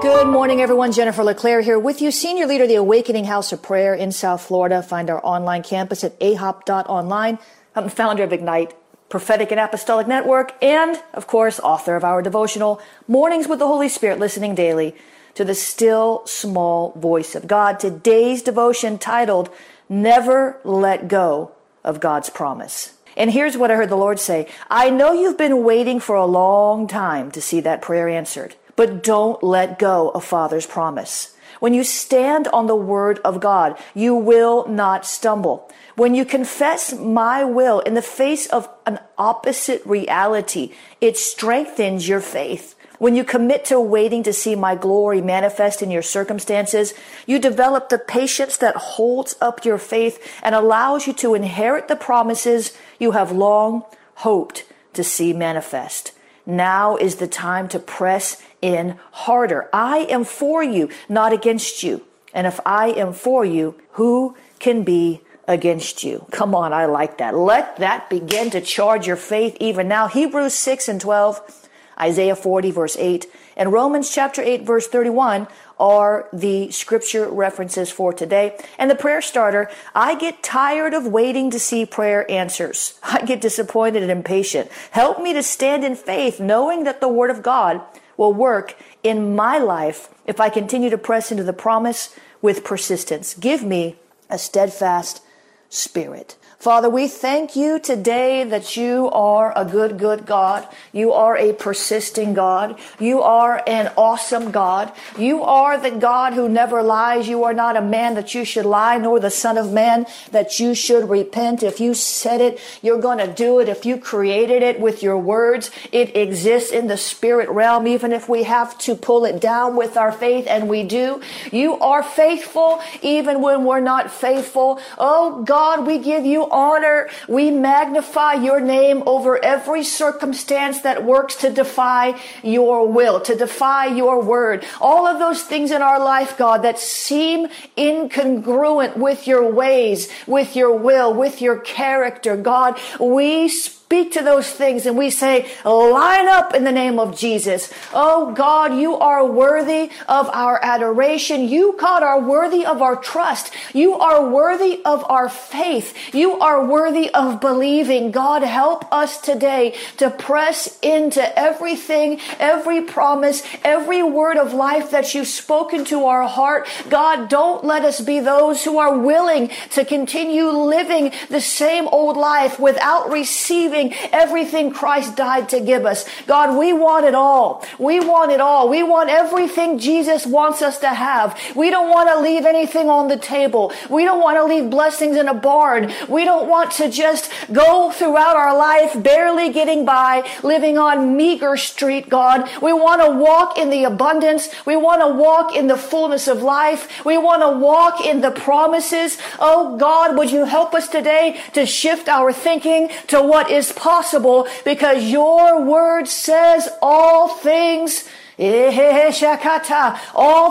Good 0.00 0.28
morning, 0.28 0.60
everyone. 0.60 0.92
Jennifer 0.92 1.24
LeClaire 1.24 1.60
here 1.60 1.76
with 1.76 2.00
you, 2.00 2.12
senior 2.12 2.46
leader 2.46 2.62
of 2.62 2.68
the 2.68 2.76
Awakening 2.76 3.24
House 3.24 3.50
of 3.50 3.62
Prayer 3.62 3.94
in 3.94 4.12
South 4.12 4.42
Florida. 4.42 4.80
Find 4.80 5.10
our 5.10 5.20
online 5.26 5.64
campus 5.64 6.04
at 6.04 6.16
ahop.online. 6.20 7.40
I'm 7.74 7.82
the 7.82 7.90
founder 7.90 8.22
of 8.22 8.32
Ignite 8.32 8.74
Prophetic 9.08 9.50
and 9.50 9.58
Apostolic 9.58 10.06
Network, 10.06 10.54
and 10.62 11.02
of 11.14 11.26
course, 11.26 11.58
author 11.58 11.96
of 11.96 12.04
our 12.04 12.22
devotional 12.22 12.80
Mornings 13.08 13.48
with 13.48 13.58
the 13.58 13.66
Holy 13.66 13.88
Spirit, 13.88 14.20
listening 14.20 14.54
daily 14.54 14.94
to 15.34 15.44
the 15.44 15.54
still 15.54 16.24
small 16.26 16.92
voice 16.92 17.34
of 17.34 17.48
God. 17.48 17.80
Today's 17.80 18.40
devotion 18.40 18.98
titled 18.98 19.50
Never 19.88 20.60
Let 20.62 21.08
Go 21.08 21.50
of 21.82 21.98
God's 21.98 22.30
Promise. 22.30 22.94
And 23.16 23.32
here's 23.32 23.56
what 23.56 23.72
I 23.72 23.74
heard 23.74 23.88
the 23.88 23.96
Lord 23.96 24.20
say 24.20 24.46
I 24.70 24.90
know 24.90 25.12
you've 25.12 25.38
been 25.38 25.64
waiting 25.64 25.98
for 25.98 26.14
a 26.14 26.24
long 26.24 26.86
time 26.86 27.32
to 27.32 27.42
see 27.42 27.58
that 27.62 27.82
prayer 27.82 28.08
answered 28.08 28.54
but 28.78 29.02
don't 29.02 29.42
let 29.42 29.76
go 29.76 30.10
of 30.10 30.24
Father's 30.24 30.64
promise. 30.64 31.34
When 31.58 31.74
you 31.74 31.82
stand 31.82 32.46
on 32.46 32.68
the 32.68 32.76
word 32.76 33.18
of 33.24 33.40
God, 33.40 33.76
you 33.92 34.14
will 34.14 34.68
not 34.68 35.04
stumble. 35.04 35.68
When 35.96 36.14
you 36.14 36.24
confess 36.24 36.94
my 36.94 37.42
will 37.42 37.80
in 37.80 37.94
the 37.94 38.02
face 38.02 38.46
of 38.46 38.68
an 38.86 39.00
opposite 39.18 39.84
reality, 39.84 40.72
it 41.00 41.16
strengthens 41.16 42.06
your 42.06 42.20
faith. 42.20 42.76
When 43.00 43.16
you 43.16 43.24
commit 43.24 43.64
to 43.64 43.80
waiting 43.80 44.22
to 44.22 44.32
see 44.32 44.54
my 44.54 44.76
glory 44.76 45.20
manifest 45.20 45.82
in 45.82 45.90
your 45.90 46.02
circumstances, 46.02 46.94
you 47.26 47.40
develop 47.40 47.88
the 47.88 47.98
patience 47.98 48.56
that 48.58 48.76
holds 48.76 49.34
up 49.40 49.64
your 49.64 49.78
faith 49.78 50.24
and 50.40 50.54
allows 50.54 51.08
you 51.08 51.12
to 51.14 51.34
inherit 51.34 51.88
the 51.88 51.96
promises 51.96 52.78
you 53.00 53.10
have 53.10 53.32
long 53.32 53.82
hoped 54.14 54.62
to 54.92 55.02
see 55.02 55.32
manifest. 55.32 56.12
Now 56.48 56.96
is 56.96 57.16
the 57.16 57.28
time 57.28 57.68
to 57.68 57.78
press 57.78 58.42
in 58.62 58.98
harder. 59.12 59.68
I 59.70 59.98
am 60.08 60.24
for 60.24 60.64
you, 60.64 60.88
not 61.06 61.34
against 61.34 61.82
you. 61.82 62.04
And 62.32 62.46
if 62.46 62.58
I 62.64 62.88
am 62.88 63.12
for 63.12 63.44
you, 63.44 63.74
who 63.92 64.34
can 64.58 64.82
be 64.82 65.20
against 65.46 66.02
you? 66.02 66.24
Come 66.30 66.54
on, 66.54 66.72
I 66.72 66.86
like 66.86 67.18
that. 67.18 67.36
Let 67.36 67.76
that 67.76 68.08
begin 68.08 68.48
to 68.50 68.62
charge 68.62 69.06
your 69.06 69.16
faith 69.16 69.58
even 69.60 69.88
now. 69.88 70.08
Hebrews 70.08 70.54
6 70.54 70.88
and 70.88 71.00
12, 71.00 71.68
Isaiah 72.00 72.36
40 72.36 72.70
verse 72.70 72.96
8, 72.96 73.26
and 73.54 73.70
Romans 73.70 74.10
chapter 74.10 74.40
8 74.40 74.62
verse 74.62 74.88
31 74.88 75.48
are 75.78 76.28
the 76.32 76.70
scripture 76.70 77.28
references 77.28 77.90
for 77.90 78.12
today. 78.12 78.58
And 78.78 78.90
the 78.90 78.94
prayer 78.94 79.20
starter, 79.20 79.70
I 79.94 80.14
get 80.16 80.42
tired 80.42 80.94
of 80.94 81.06
waiting 81.06 81.50
to 81.50 81.58
see 81.58 81.86
prayer 81.86 82.28
answers. 82.30 82.98
I 83.02 83.24
get 83.24 83.40
disappointed 83.40 84.02
and 84.02 84.10
impatient. 84.10 84.70
Help 84.90 85.20
me 85.20 85.32
to 85.32 85.42
stand 85.42 85.84
in 85.84 85.94
faith, 85.96 86.40
knowing 86.40 86.84
that 86.84 87.00
the 87.00 87.08
word 87.08 87.30
of 87.30 87.42
God 87.42 87.80
will 88.16 88.34
work 88.34 88.76
in 89.02 89.36
my 89.36 89.58
life 89.58 90.08
if 90.26 90.40
I 90.40 90.48
continue 90.48 90.90
to 90.90 90.98
press 90.98 91.30
into 91.30 91.44
the 91.44 91.52
promise 91.52 92.14
with 92.42 92.64
persistence. 92.64 93.34
Give 93.34 93.62
me 93.62 93.96
a 94.30 94.38
steadfast 94.38 95.22
spirit. 95.68 96.36
Father, 96.58 96.90
we 96.90 97.06
thank 97.06 97.54
you 97.54 97.78
today 97.78 98.42
that 98.42 98.76
you 98.76 99.08
are 99.10 99.56
a 99.56 99.64
good, 99.64 99.96
good 99.96 100.26
God. 100.26 100.66
You 100.90 101.12
are 101.12 101.36
a 101.36 101.52
persisting 101.52 102.34
God. 102.34 102.80
You 102.98 103.22
are 103.22 103.62
an 103.64 103.92
awesome 103.96 104.50
God. 104.50 104.90
You 105.16 105.44
are 105.44 105.78
the 105.78 105.92
God 105.92 106.32
who 106.32 106.48
never 106.48 106.82
lies. 106.82 107.28
You 107.28 107.44
are 107.44 107.54
not 107.54 107.76
a 107.76 107.80
man 107.80 108.16
that 108.16 108.34
you 108.34 108.44
should 108.44 108.66
lie, 108.66 108.98
nor 108.98 109.20
the 109.20 109.30
son 109.30 109.56
of 109.56 109.72
man 109.72 110.04
that 110.32 110.58
you 110.58 110.74
should 110.74 111.08
repent. 111.08 111.62
If 111.62 111.78
you 111.78 111.94
said 111.94 112.40
it, 112.40 112.58
you're 112.82 113.00
going 113.00 113.18
to 113.18 113.32
do 113.32 113.60
it. 113.60 113.68
If 113.68 113.86
you 113.86 113.96
created 113.96 114.64
it 114.64 114.80
with 114.80 115.00
your 115.00 115.16
words, 115.16 115.70
it 115.92 116.16
exists 116.16 116.72
in 116.72 116.88
the 116.88 116.96
spirit 116.96 117.48
realm, 117.50 117.86
even 117.86 118.10
if 118.10 118.28
we 118.28 118.42
have 118.42 118.76
to 118.78 118.96
pull 118.96 119.24
it 119.24 119.40
down 119.40 119.76
with 119.76 119.96
our 119.96 120.10
faith, 120.10 120.48
and 120.48 120.68
we 120.68 120.82
do. 120.82 121.22
You 121.52 121.78
are 121.78 122.02
faithful 122.02 122.80
even 123.00 123.42
when 123.42 123.64
we're 123.64 123.78
not 123.78 124.10
faithful. 124.10 124.80
Oh 124.98 125.44
God, 125.44 125.86
we 125.86 125.98
give 125.98 126.26
you 126.26 126.47
honor. 126.50 127.08
We 127.28 127.50
magnify 127.50 128.34
your 128.34 128.60
name 128.60 129.02
over 129.06 129.42
every 129.44 129.84
circumstance 129.84 130.82
that 130.82 131.04
works 131.04 131.36
to 131.36 131.50
defy 131.50 132.20
your 132.42 132.86
will, 132.86 133.20
to 133.22 133.34
defy 133.34 133.86
your 133.86 134.22
word. 134.22 134.64
All 134.80 135.06
of 135.06 135.18
those 135.18 135.42
things 135.42 135.70
in 135.70 135.82
our 135.82 135.98
life, 135.98 136.36
God, 136.36 136.62
that 136.62 136.78
seem 136.78 137.48
incongruent 137.76 138.96
with 138.96 139.26
your 139.26 139.50
ways, 139.50 140.08
with 140.26 140.56
your 140.56 140.76
will, 140.76 141.14
with 141.14 141.40
your 141.40 141.58
character, 141.58 142.36
God, 142.36 142.78
we 143.00 143.48
speak 143.48 143.77
to 143.88 144.22
those 144.22 144.50
things 144.50 144.84
and 144.84 144.98
we 144.98 145.08
say, 145.08 145.48
line 145.64 146.28
up 146.28 146.54
in 146.54 146.64
the 146.64 146.72
name 146.72 146.98
of 146.98 147.16
Jesus. 147.16 147.72
Oh 147.94 148.32
God, 148.32 148.78
you 148.78 148.96
are 148.96 149.24
worthy 149.24 149.90
of 150.06 150.28
our 150.28 150.60
adoration. 150.62 151.48
You, 151.48 151.74
God, 151.80 152.02
are 152.02 152.20
worthy 152.20 152.66
of 152.66 152.82
our 152.82 152.96
trust. 152.96 153.50
You 153.72 153.94
are 153.94 154.28
worthy 154.28 154.82
of 154.84 155.10
our 155.10 155.30
faith. 155.30 156.14
You 156.14 156.38
are 156.38 156.66
worthy 156.66 157.08
of 157.14 157.40
believing. 157.40 158.10
God, 158.10 158.42
help 158.42 158.92
us 158.92 159.18
today 159.22 159.74
to 159.96 160.10
press 160.10 160.78
into 160.80 161.38
everything, 161.38 162.20
every 162.38 162.82
promise, 162.82 163.42
every 163.64 164.02
word 164.02 164.36
of 164.36 164.52
life 164.52 164.90
that 164.90 165.14
you've 165.14 165.28
spoken 165.28 165.86
to 165.86 166.04
our 166.04 166.28
heart. 166.28 166.68
God, 166.90 167.30
don't 167.30 167.64
let 167.64 167.86
us 167.86 168.02
be 168.02 168.20
those 168.20 168.64
who 168.64 168.78
are 168.78 168.98
willing 168.98 169.50
to 169.70 169.84
continue 169.86 170.48
living 170.48 171.12
the 171.30 171.40
same 171.40 171.88
old 171.88 172.18
life 172.18 172.60
without 172.60 173.10
receiving 173.10 173.77
everything 174.12 174.70
Christ 174.70 175.16
died 175.16 175.48
to 175.50 175.60
give 175.60 175.86
us. 175.86 176.04
God, 176.26 176.58
we 176.58 176.72
want 176.72 177.04
it 177.06 177.14
all. 177.14 177.64
We 177.78 178.00
want 178.00 178.32
it 178.32 178.40
all. 178.40 178.68
We 178.68 178.82
want 178.82 179.10
everything 179.10 179.78
Jesus 179.78 180.26
wants 180.26 180.62
us 180.62 180.78
to 180.80 180.88
have. 180.88 181.38
We 181.54 181.70
don't 181.70 181.88
want 181.88 182.08
to 182.10 182.20
leave 182.20 182.44
anything 182.44 182.88
on 182.88 183.08
the 183.08 183.16
table. 183.16 183.72
We 183.88 184.04
don't 184.04 184.20
want 184.20 184.36
to 184.38 184.44
leave 184.44 184.70
blessings 184.70 185.16
in 185.16 185.28
a 185.28 185.34
barn. 185.34 185.92
We 186.08 186.24
don't 186.24 186.48
want 186.48 186.72
to 186.72 186.90
just 186.90 187.30
go 187.52 187.90
throughout 187.90 188.36
our 188.36 188.56
life 188.56 189.00
barely 189.02 189.52
getting 189.52 189.84
by, 189.84 190.28
living 190.42 190.78
on 190.78 191.16
meager 191.16 191.56
street, 191.56 192.08
God. 192.08 192.48
We 192.60 192.72
want 192.72 193.02
to 193.02 193.10
walk 193.10 193.58
in 193.58 193.70
the 193.70 193.84
abundance. 193.84 194.48
We 194.64 194.76
want 194.76 195.02
to 195.02 195.08
walk 195.08 195.54
in 195.54 195.66
the 195.66 195.76
fullness 195.76 196.28
of 196.28 196.42
life. 196.42 197.04
We 197.04 197.18
want 197.18 197.42
to 197.42 197.50
walk 197.50 198.04
in 198.04 198.20
the 198.20 198.30
promises. 198.30 199.18
Oh 199.38 199.76
God, 199.76 200.16
would 200.16 200.30
you 200.30 200.44
help 200.44 200.74
us 200.74 200.88
today 200.88 201.40
to 201.52 201.66
shift 201.66 202.08
our 202.08 202.32
thinking 202.32 202.90
to 203.08 203.20
what 203.20 203.50
is 203.50 203.67
possible 203.72 204.46
because 204.64 205.04
your 205.04 205.62
word 205.64 206.08
says 206.08 206.68
all 206.82 207.28
things 207.28 208.08
All 208.38 208.70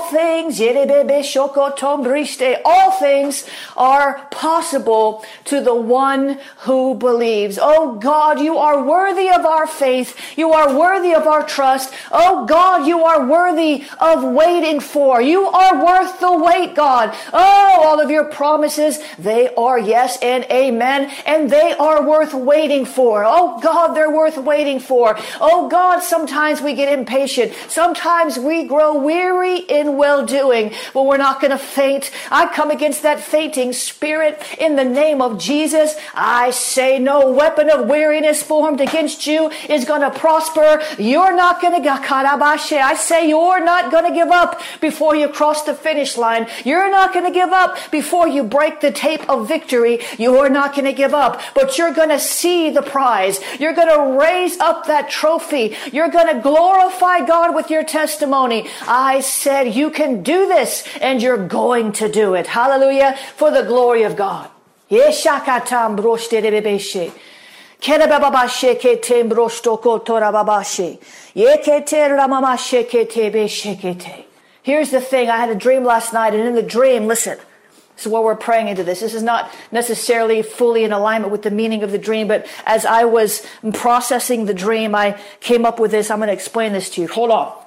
things, 0.02 0.60
all 2.66 2.92
things 2.92 3.46
are 3.78 4.28
possible 4.30 5.24
to 5.46 5.62
the 5.62 5.76
one 5.76 6.38
who 6.60 6.94
believes. 6.96 7.58
Oh 7.62 7.96
God, 7.96 8.42
you 8.42 8.58
are 8.58 8.84
worthy 8.84 9.30
of 9.30 9.46
our 9.46 9.68
faith. 9.68 10.38
You 10.38 10.52
are 10.52 10.78
worthy 10.78 11.14
of 11.14 11.28
our 11.28 11.44
trust. 11.44 11.94
Oh 12.12 12.46
God, 12.46 12.86
you 12.86 13.06
are 13.06 13.26
worthy 13.26 13.86
of 14.02 14.22
waiting 14.34 14.82
for. 14.82 15.22
You 15.22 15.46
are 15.46 15.86
worth 15.86 16.20
the 16.20 16.38
wait, 16.38 16.76
God. 16.76 17.16
Oh, 17.32 17.84
all 17.86 18.02
of 18.02 18.12
your 18.12 18.26
promises, 18.26 19.00
they 19.18 19.56
are 19.56 19.80
yes 19.80 20.18
and 20.22 20.44
amen, 20.52 21.10
and 21.26 21.50
they 21.50 21.72
are 21.74 22.06
worth 22.06 22.34
waiting 22.34 22.84
for. 22.86 23.24
Oh 23.26 23.62
God, 23.62 23.94
they're 23.94 24.12
worth 24.12 24.36
waiting 24.38 24.82
for. 24.82 25.18
Oh 25.40 25.70
God, 25.70 26.02
sometimes 26.02 26.62
we 26.62 26.74
get 26.74 26.92
impatient. 26.92 27.54
Sometimes 27.78 28.40
we 28.40 28.64
grow 28.64 28.98
weary 28.98 29.58
in 29.60 29.98
well 29.98 30.26
doing, 30.26 30.74
but 30.96 31.04
we're 31.04 31.18
not 31.18 31.40
going 31.40 31.52
to 31.52 31.60
faint. 31.60 32.10
I 32.32 32.52
come 32.52 32.72
against 32.72 33.04
that 33.04 33.20
fainting 33.20 33.72
spirit 33.72 34.42
in 34.58 34.76
the 34.76 34.84
name 34.84 35.22
of 35.22 35.38
Jesus. 35.38 35.94
I 36.16 36.50
say 36.50 36.98
no 36.98 37.32
weapon 37.32 37.70
of 37.70 37.88
weariness 37.88 38.42
formed 38.42 38.82
against 38.82 39.28
you 39.28 39.52
is 39.70 39.86
going 39.86 40.02
to 40.02 40.10
prosper. 40.10 40.82
You're 40.98 41.36
not 41.36 41.62
going 41.62 41.76
to 41.76 41.80
get 41.80 42.02
I 42.10 42.96
say 42.98 43.30
you're 43.30 43.64
not 43.64 43.92
going 43.92 44.06
to 44.06 44.12
give 44.12 44.30
up 44.30 44.60
before 44.82 45.16
you 45.16 45.30
cross 45.30 45.64
the 45.64 45.76
finish 45.76 46.18
line. 46.18 46.48
You're 46.66 46.90
not 46.90 47.14
going 47.14 47.26
to 47.26 47.32
give 47.32 47.52
up 47.52 47.78
before 47.92 48.28
you 48.28 48.44
break 48.44 48.82
the 48.82 48.92
tape 48.92 49.30
of 49.30 49.48
victory. 49.48 50.00
You're 50.18 50.50
not 50.50 50.74
going 50.74 50.86
to 50.86 50.94
give 50.94 51.14
up, 51.14 51.42
but 51.54 51.78
you're 51.78 51.94
going 51.94 52.10
to 52.10 52.20
see 52.20 52.72
the 52.72 52.82
prize. 52.82 53.40
You're 53.60 53.74
going 53.74 53.94
to 53.96 54.20
raise 54.20 54.58
up 54.60 54.88
that 54.88 55.12
trophy. 55.12 55.76
You're 55.92 56.10
going 56.10 56.36
to 56.36 56.42
glorify 56.42 57.24
God 57.24 57.54
with 57.54 57.67
your 57.70 57.84
testimony. 57.84 58.70
I 58.88 59.22
said 59.22 59.74
you 59.74 59.90
can 59.92 60.24
do 60.24 60.48
this 60.48 60.88
and 61.02 61.22
you're 61.22 61.48
going 61.48 61.92
to 61.94 62.10
do 62.10 62.34
it. 62.34 62.48
Hallelujah. 62.48 63.18
For 63.36 63.52
the 63.52 63.64
glory 63.64 64.04
of 64.04 64.16
God. 64.16 64.50
Here's 74.64 74.92
the 74.92 75.02
thing. 75.02 75.30
I 75.30 75.38
had 75.38 75.50
a 75.50 75.56
dream 75.56 75.84
last 75.84 76.14
night 76.14 76.34
and 76.34 76.44
in 76.44 76.56
the 76.56 76.64
dream, 76.64 77.08
listen, 77.08 77.38
is 78.06 78.08
what 78.08 78.24
we're 78.24 78.36
praying 78.36 78.68
into 78.68 78.84
this. 78.84 79.00
This 79.00 79.14
is 79.14 79.24
not 79.24 79.52
necessarily 79.72 80.42
fully 80.42 80.84
in 80.84 80.92
alignment 80.92 81.32
with 81.32 81.44
the 81.44 81.52
meaning 81.52 81.84
of 81.84 81.92
the 81.92 81.98
dream, 81.98 82.28
but 82.28 82.48
as 82.66 82.86
I 82.86 83.06
was 83.06 83.46
processing 83.74 84.46
the 84.46 84.54
dream, 84.54 84.96
I 84.96 85.20
came 85.40 85.66
up 85.66 85.80
with 85.80 85.92
this. 85.92 86.12
I'm 86.12 86.20
going 86.20 86.28
to 86.28 86.34
explain 86.34 86.74
this 86.74 86.90
to 86.92 87.02
you. 87.02 87.08
Hold 87.08 87.32
on. 87.32 87.64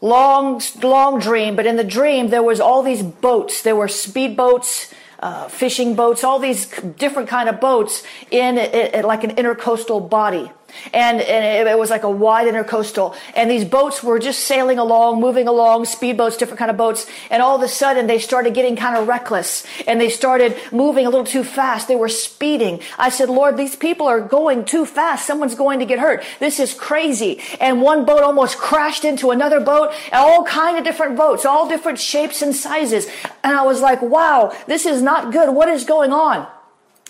Long, 0.00 0.60
long 0.82 1.18
dream, 1.18 1.56
but 1.56 1.66
in 1.66 1.76
the 1.76 1.84
dream, 1.84 2.28
there 2.28 2.42
was 2.42 2.60
all 2.60 2.82
these 2.82 3.02
boats. 3.02 3.62
There 3.62 3.76
were 3.76 3.86
speedboats, 3.86 4.92
uh, 5.20 5.48
fishing 5.48 5.94
boats, 5.94 6.22
all 6.22 6.38
these 6.38 6.66
different 6.66 7.28
kind 7.28 7.48
of 7.48 7.60
boats 7.60 8.02
in 8.30 8.56
like 9.02 9.24
an 9.24 9.34
intercoastal 9.36 10.10
body 10.10 10.50
and, 10.92 11.20
and 11.20 11.68
it 11.68 11.78
was 11.78 11.90
like 11.90 12.02
a 12.02 12.10
wide 12.10 12.46
intercoastal. 12.46 13.16
And 13.34 13.50
these 13.50 13.64
boats 13.64 14.02
were 14.02 14.18
just 14.18 14.40
sailing 14.40 14.78
along 14.78 15.20
moving 15.20 15.48
along 15.48 15.84
speedboats 15.84 16.38
different 16.38 16.58
kind 16.58 16.70
of 16.70 16.76
boats. 16.76 17.06
And 17.30 17.42
all 17.42 17.56
of 17.56 17.62
a 17.62 17.68
sudden 17.68 18.06
they 18.06 18.18
started 18.18 18.54
getting 18.54 18.76
kind 18.76 18.96
of 18.96 19.08
reckless. 19.08 19.66
And 19.86 20.00
they 20.00 20.10
started 20.10 20.56
moving 20.72 21.06
a 21.06 21.10
little 21.10 21.26
too 21.26 21.44
fast. 21.44 21.88
They 21.88 21.96
were 21.96 22.08
speeding. 22.08 22.80
I 22.98 23.08
said 23.08 23.28
lord 23.28 23.56
these 23.56 23.76
people 23.76 24.06
are 24.06 24.20
going 24.20 24.64
too 24.64 24.86
fast. 24.86 25.26
Someone's 25.26 25.54
going 25.54 25.78
to 25.78 25.86
get 25.86 25.98
hurt. 25.98 26.24
This 26.40 26.60
is 26.60 26.74
crazy. 26.74 27.40
And 27.60 27.82
one 27.82 28.04
boat 28.04 28.22
almost 28.22 28.58
crashed 28.58 29.04
into 29.04 29.30
another 29.30 29.60
boat. 29.60 29.92
All 30.12 30.44
kind 30.44 30.78
of 30.78 30.84
different 30.84 31.16
boats 31.16 31.44
all 31.44 31.68
different 31.68 31.98
shapes 31.98 32.42
and 32.42 32.54
sizes. 32.54 33.06
And 33.42 33.54
i 33.56 33.62
was 33.62 33.80
like 33.80 34.02
wow 34.02 34.54
this 34.66 34.86
is 34.86 35.02
not 35.02 35.32
good. 35.32 35.54
What 35.54 35.68
is 35.68 35.84
going 35.84 36.12
on 36.12 36.46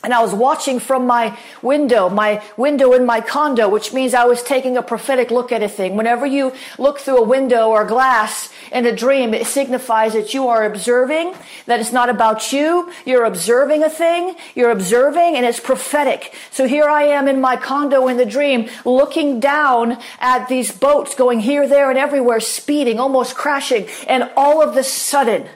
and 0.05 0.13
I 0.13 0.23
was 0.23 0.35
watching 0.35 0.79
from 0.79 1.07
my 1.07 1.37
window, 1.63 2.09
my 2.09 2.43
window 2.57 2.93
in 2.93 3.07
my 3.07 3.21
condo, 3.21 3.69
which 3.69 3.93
means 3.93 4.13
I 4.13 4.25
was 4.25 4.43
taking 4.43 4.77
a 4.77 4.83
prophetic 4.83 5.31
look 5.31 5.51
at 5.51 5.63
a 5.63 5.69
thing. 5.69 5.97
Whenever 5.97 6.27
you 6.27 6.53
look 6.79 6.99
through 6.99 7.19
a 7.19 7.25
window 7.25 7.71
or 7.71 7.85
glass 7.85 8.51
in 8.71 8.85
a 8.85 8.95
dream, 8.95 9.33
it 9.33 9.47
signifies 9.47 10.13
that 10.13 10.35
you 10.35 10.49
are 10.49 10.65
observing, 10.65 11.35
that 11.67 11.81
it's 11.81 11.93
not 11.93 12.11
about 12.11 12.53
you. 12.53 12.93
You're 13.07 13.25
observing 13.25 13.83
a 13.83 13.91
thing, 13.91 14.37
you're 14.55 14.71
observing, 14.71 15.37
and 15.37 15.47
it's 15.47 15.61
prophetic. 15.61 16.35
So 16.51 16.69
here 16.69 16.89
I 16.89 17.05
am 17.05 17.27
in 17.27 17.41
my 17.41 17.57
condo 17.57 18.07
in 18.09 18.19
the 18.19 18.27
dream, 18.27 18.69
looking 18.85 19.41
down 19.41 19.99
at 20.21 20.49
these 20.49 20.71
boats 20.71 21.15
going 21.15 21.41
here, 21.41 21.67
there, 21.67 21.89
and 21.89 21.99
everywhere, 21.99 22.41
speeding, 22.41 23.01
almost 23.01 23.35
crashing, 23.35 23.89
and 24.07 24.31
all 24.37 24.63
of 24.63 24.75
the 24.75 24.85
sudden, 24.85 25.49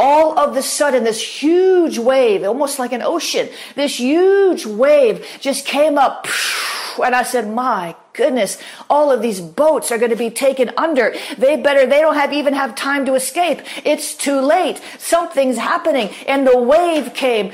all 0.00 0.38
of 0.38 0.54
the 0.54 0.62
sudden 0.62 1.04
this 1.04 1.20
huge 1.20 1.98
wave, 1.98 2.42
almost 2.42 2.78
like 2.78 2.92
an 2.92 3.02
ocean, 3.02 3.50
this 3.76 4.00
huge 4.00 4.64
wave 4.64 5.26
just 5.40 5.66
came 5.66 5.98
up. 5.98 6.26
And 7.04 7.14
I 7.14 7.22
said, 7.22 7.48
my 7.48 7.94
goodness, 8.14 8.58
all 8.88 9.12
of 9.12 9.22
these 9.22 9.40
boats 9.40 9.92
are 9.92 9.98
going 9.98 10.10
to 10.10 10.16
be 10.16 10.30
taken 10.30 10.72
under. 10.76 11.14
They 11.36 11.56
better, 11.56 11.86
they 11.86 12.00
don't 12.00 12.14
have 12.14 12.32
even 12.32 12.54
have 12.54 12.74
time 12.74 13.04
to 13.06 13.14
escape. 13.14 13.60
It's 13.84 14.14
too 14.14 14.40
late. 14.40 14.80
Something's 14.98 15.58
happening. 15.58 16.10
And 16.26 16.46
the 16.46 16.58
wave 16.58 17.14
came 17.14 17.52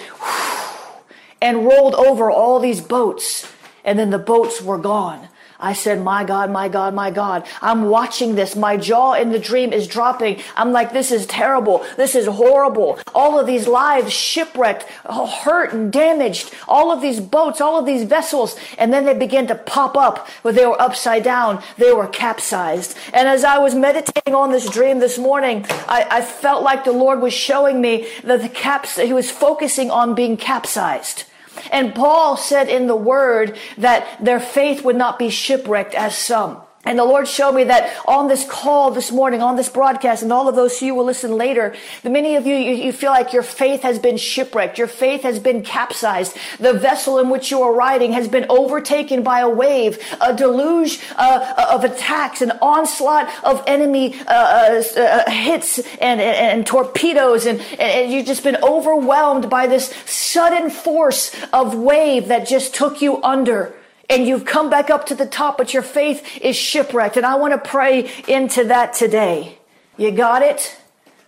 and 1.42 1.64
rolled 1.64 1.94
over 1.96 2.30
all 2.30 2.60
these 2.60 2.80
boats. 2.80 3.46
And 3.84 3.98
then 3.98 4.10
the 4.10 4.18
boats 4.18 4.62
were 4.62 4.78
gone. 4.78 5.25
I 5.58 5.72
said, 5.72 6.02
my 6.02 6.24
God, 6.24 6.50
my 6.50 6.68
God, 6.68 6.94
my 6.94 7.10
God, 7.10 7.46
I'm 7.62 7.86
watching 7.86 8.34
this. 8.34 8.54
My 8.56 8.76
jaw 8.76 9.14
in 9.14 9.30
the 9.30 9.38
dream 9.38 9.72
is 9.72 9.86
dropping. 9.86 10.40
I'm 10.56 10.72
like, 10.72 10.92
this 10.92 11.10
is 11.10 11.26
terrible. 11.26 11.84
This 11.96 12.14
is 12.14 12.26
horrible. 12.26 12.98
All 13.14 13.38
of 13.38 13.46
these 13.46 13.66
lives 13.66 14.12
shipwrecked, 14.12 14.82
hurt 15.04 15.72
and 15.72 15.92
damaged. 15.92 16.54
All 16.68 16.92
of 16.92 17.00
these 17.00 17.20
boats, 17.20 17.60
all 17.60 17.78
of 17.78 17.86
these 17.86 18.04
vessels. 18.04 18.56
And 18.78 18.92
then 18.92 19.04
they 19.04 19.14
began 19.14 19.46
to 19.46 19.54
pop 19.54 19.96
up 19.96 20.28
where 20.42 20.54
they 20.54 20.66
were 20.66 20.80
upside 20.80 21.22
down. 21.22 21.62
They 21.78 21.92
were 21.92 22.08
capsized. 22.08 22.96
And 23.12 23.28
as 23.28 23.44
I 23.44 23.58
was 23.58 23.74
meditating 23.74 24.34
on 24.34 24.50
this 24.52 24.68
dream 24.68 24.98
this 24.98 25.18
morning, 25.18 25.64
I, 25.88 26.06
I 26.10 26.22
felt 26.22 26.62
like 26.62 26.84
the 26.84 26.92
Lord 26.92 27.20
was 27.20 27.32
showing 27.32 27.80
me 27.80 28.08
that 28.24 28.42
the 28.42 28.48
caps, 28.48 28.96
he 28.96 29.12
was 29.12 29.30
focusing 29.30 29.90
on 29.90 30.14
being 30.14 30.36
capsized. 30.36 31.24
And 31.70 31.94
Paul 31.94 32.36
said 32.36 32.68
in 32.68 32.86
the 32.86 32.96
word 32.96 33.56
that 33.78 34.24
their 34.24 34.40
faith 34.40 34.84
would 34.84 34.96
not 34.96 35.18
be 35.18 35.30
shipwrecked 35.30 35.94
as 35.94 36.16
some. 36.16 36.62
And 36.86 36.96
the 36.96 37.04
Lord 37.04 37.26
showed 37.26 37.52
me 37.52 37.64
that 37.64 37.92
on 38.06 38.28
this 38.28 38.48
call 38.48 38.92
this 38.92 39.10
morning, 39.10 39.42
on 39.42 39.56
this 39.56 39.68
broadcast, 39.68 40.22
and 40.22 40.32
all 40.32 40.48
of 40.48 40.54
those 40.54 40.78
who 40.78 40.94
will 40.94 41.04
listen 41.04 41.32
later, 41.32 41.74
the 42.04 42.10
many 42.10 42.36
of 42.36 42.46
you, 42.46 42.54
you, 42.54 42.74
you, 42.74 42.92
feel 42.92 43.10
like 43.10 43.32
your 43.32 43.42
faith 43.42 43.82
has 43.82 43.98
been 43.98 44.16
shipwrecked. 44.16 44.78
Your 44.78 44.86
faith 44.86 45.22
has 45.22 45.40
been 45.40 45.62
capsized. 45.62 46.36
The 46.60 46.72
vessel 46.72 47.18
in 47.18 47.28
which 47.28 47.50
you 47.50 47.60
are 47.62 47.74
riding 47.74 48.12
has 48.12 48.28
been 48.28 48.46
overtaken 48.48 49.24
by 49.24 49.40
a 49.40 49.48
wave, 49.48 49.98
a 50.20 50.32
deluge 50.32 51.00
uh, 51.16 51.66
of 51.72 51.82
attacks, 51.82 52.40
an 52.40 52.52
onslaught 52.62 53.28
of 53.42 53.64
enemy 53.66 54.14
uh, 54.28 54.32
uh, 54.32 54.82
uh 54.96 55.30
hits 55.30 55.78
and, 55.78 56.20
and, 56.20 56.20
and 56.20 56.66
torpedoes. 56.66 57.46
And, 57.46 57.60
and 57.80 58.12
you've 58.12 58.26
just 58.26 58.44
been 58.44 58.58
overwhelmed 58.62 59.50
by 59.50 59.66
this 59.66 59.92
sudden 60.06 60.70
force 60.70 61.32
of 61.52 61.74
wave 61.74 62.28
that 62.28 62.46
just 62.46 62.74
took 62.74 63.02
you 63.02 63.20
under 63.24 63.75
and 64.08 64.26
you've 64.26 64.44
come 64.44 64.70
back 64.70 64.90
up 64.90 65.06
to 65.06 65.14
the 65.14 65.26
top, 65.26 65.58
but 65.58 65.74
your 65.74 65.82
faith 65.82 66.38
is 66.40 66.56
shipwrecked. 66.56 67.16
And 67.16 67.26
I 67.26 67.36
want 67.36 67.52
to 67.52 67.70
pray 67.70 68.10
into 68.28 68.64
that 68.64 68.92
today. 68.94 69.58
You 69.96 70.12
got 70.12 70.42
it? 70.42 70.78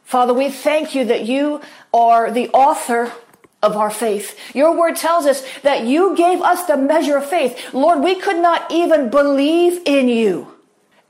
Father, 0.04 0.32
we 0.32 0.50
thank 0.50 0.94
you 0.94 1.04
that 1.06 1.26
you 1.26 1.60
are 1.92 2.30
the 2.30 2.48
author 2.50 3.12
of 3.62 3.76
our 3.76 3.90
faith. 3.90 4.38
Your 4.54 4.76
word 4.76 4.96
tells 4.96 5.26
us 5.26 5.44
that 5.62 5.84
you 5.86 6.16
gave 6.16 6.40
us 6.40 6.64
the 6.64 6.76
measure 6.76 7.16
of 7.16 7.26
faith. 7.26 7.74
Lord, 7.74 8.00
we 8.02 8.14
could 8.14 8.38
not 8.38 8.70
even 8.70 9.10
believe 9.10 9.82
in 9.84 10.08
you 10.08 10.54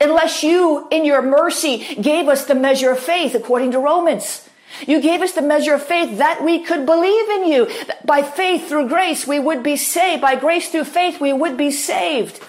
unless 0.01 0.43
you, 0.43 0.87
in 0.89 1.05
your 1.05 1.21
mercy, 1.21 1.95
gave 1.95 2.27
us 2.27 2.45
the 2.45 2.55
measure 2.55 2.91
of 2.91 2.99
faith 2.99 3.35
according 3.35 3.71
to 3.71 3.79
Romans. 3.79 4.48
You 4.87 5.01
gave 5.01 5.21
us 5.21 5.33
the 5.33 5.41
measure 5.41 5.73
of 5.73 5.83
faith 5.83 6.17
that 6.17 6.43
we 6.43 6.63
could 6.63 6.85
believe 6.85 7.29
in 7.29 7.47
you. 7.47 7.69
By 8.05 8.21
faith 8.21 8.69
through 8.69 8.87
grace, 8.87 9.27
we 9.27 9.39
would 9.39 9.63
be 9.63 9.75
saved. 9.75 10.21
By 10.21 10.35
grace 10.35 10.69
through 10.69 10.85
faith, 10.85 11.19
we 11.19 11.33
would 11.33 11.57
be 11.57 11.71
saved. 11.71 12.41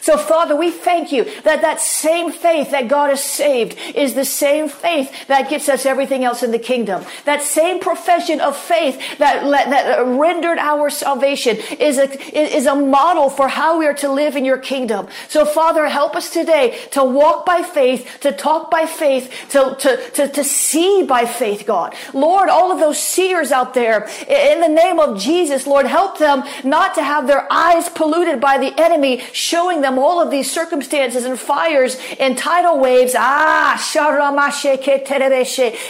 So 0.00 0.16
Father, 0.16 0.56
we 0.56 0.70
thank 0.70 1.12
you 1.12 1.24
that 1.42 1.62
that 1.62 1.80
same 1.80 2.32
faith 2.32 2.70
that 2.70 2.88
God 2.88 3.10
has 3.10 3.22
saved 3.22 3.76
is 3.94 4.14
the 4.14 4.24
same 4.24 4.68
faith 4.68 5.26
that 5.28 5.50
gets 5.50 5.68
us 5.68 5.86
everything 5.86 6.24
else 6.24 6.42
in 6.42 6.50
the 6.50 6.58
kingdom. 6.58 7.04
That 7.24 7.42
same 7.42 7.80
profession 7.80 8.40
of 8.40 8.56
faith 8.56 9.18
that, 9.18 9.44
that 9.44 10.06
rendered 10.06 10.58
our 10.58 10.90
salvation 10.90 11.56
is 11.78 11.98
a, 11.98 12.08
is 12.36 12.66
a 12.66 12.74
model 12.74 13.30
for 13.30 13.48
how 13.48 13.78
we 13.78 13.86
are 13.86 13.94
to 13.94 14.10
live 14.10 14.36
in 14.36 14.44
your 14.44 14.58
kingdom. 14.58 15.08
So 15.28 15.44
Father, 15.44 15.86
help 15.88 16.16
us 16.16 16.30
today 16.30 16.78
to 16.92 17.04
walk 17.04 17.44
by 17.46 17.62
faith, 17.62 18.18
to 18.20 18.32
talk 18.32 18.70
by 18.70 18.86
faith, 18.86 19.32
to, 19.50 19.76
to, 19.78 20.10
to, 20.10 20.28
to 20.28 20.44
see 20.44 21.04
by 21.04 21.24
faith, 21.24 21.66
God. 21.66 21.94
Lord, 22.12 22.48
all 22.48 22.72
of 22.72 22.78
those 22.78 22.98
seers 22.98 23.52
out 23.52 23.74
there, 23.74 24.08
in 24.28 24.60
the 24.60 24.68
name 24.68 24.98
of 24.98 25.18
Jesus, 25.18 25.66
Lord, 25.66 25.86
help 25.86 26.18
them 26.18 26.44
not 26.64 26.94
to 26.94 27.02
have 27.02 27.26
their 27.26 27.50
eyes 27.52 27.88
polluted 27.88 28.40
by 28.40 28.58
the 28.58 28.72
enemy 28.80 29.22
showing 29.32 29.77
showing 29.78 29.94
them 29.94 29.98
all 29.98 30.20
of 30.20 30.30
these 30.30 30.50
circumstances 30.50 31.24
and 31.24 31.38
fires 31.38 31.96
and 32.18 32.36
tidal 32.36 32.78
waves. 32.78 33.14
Ah, 33.16 33.76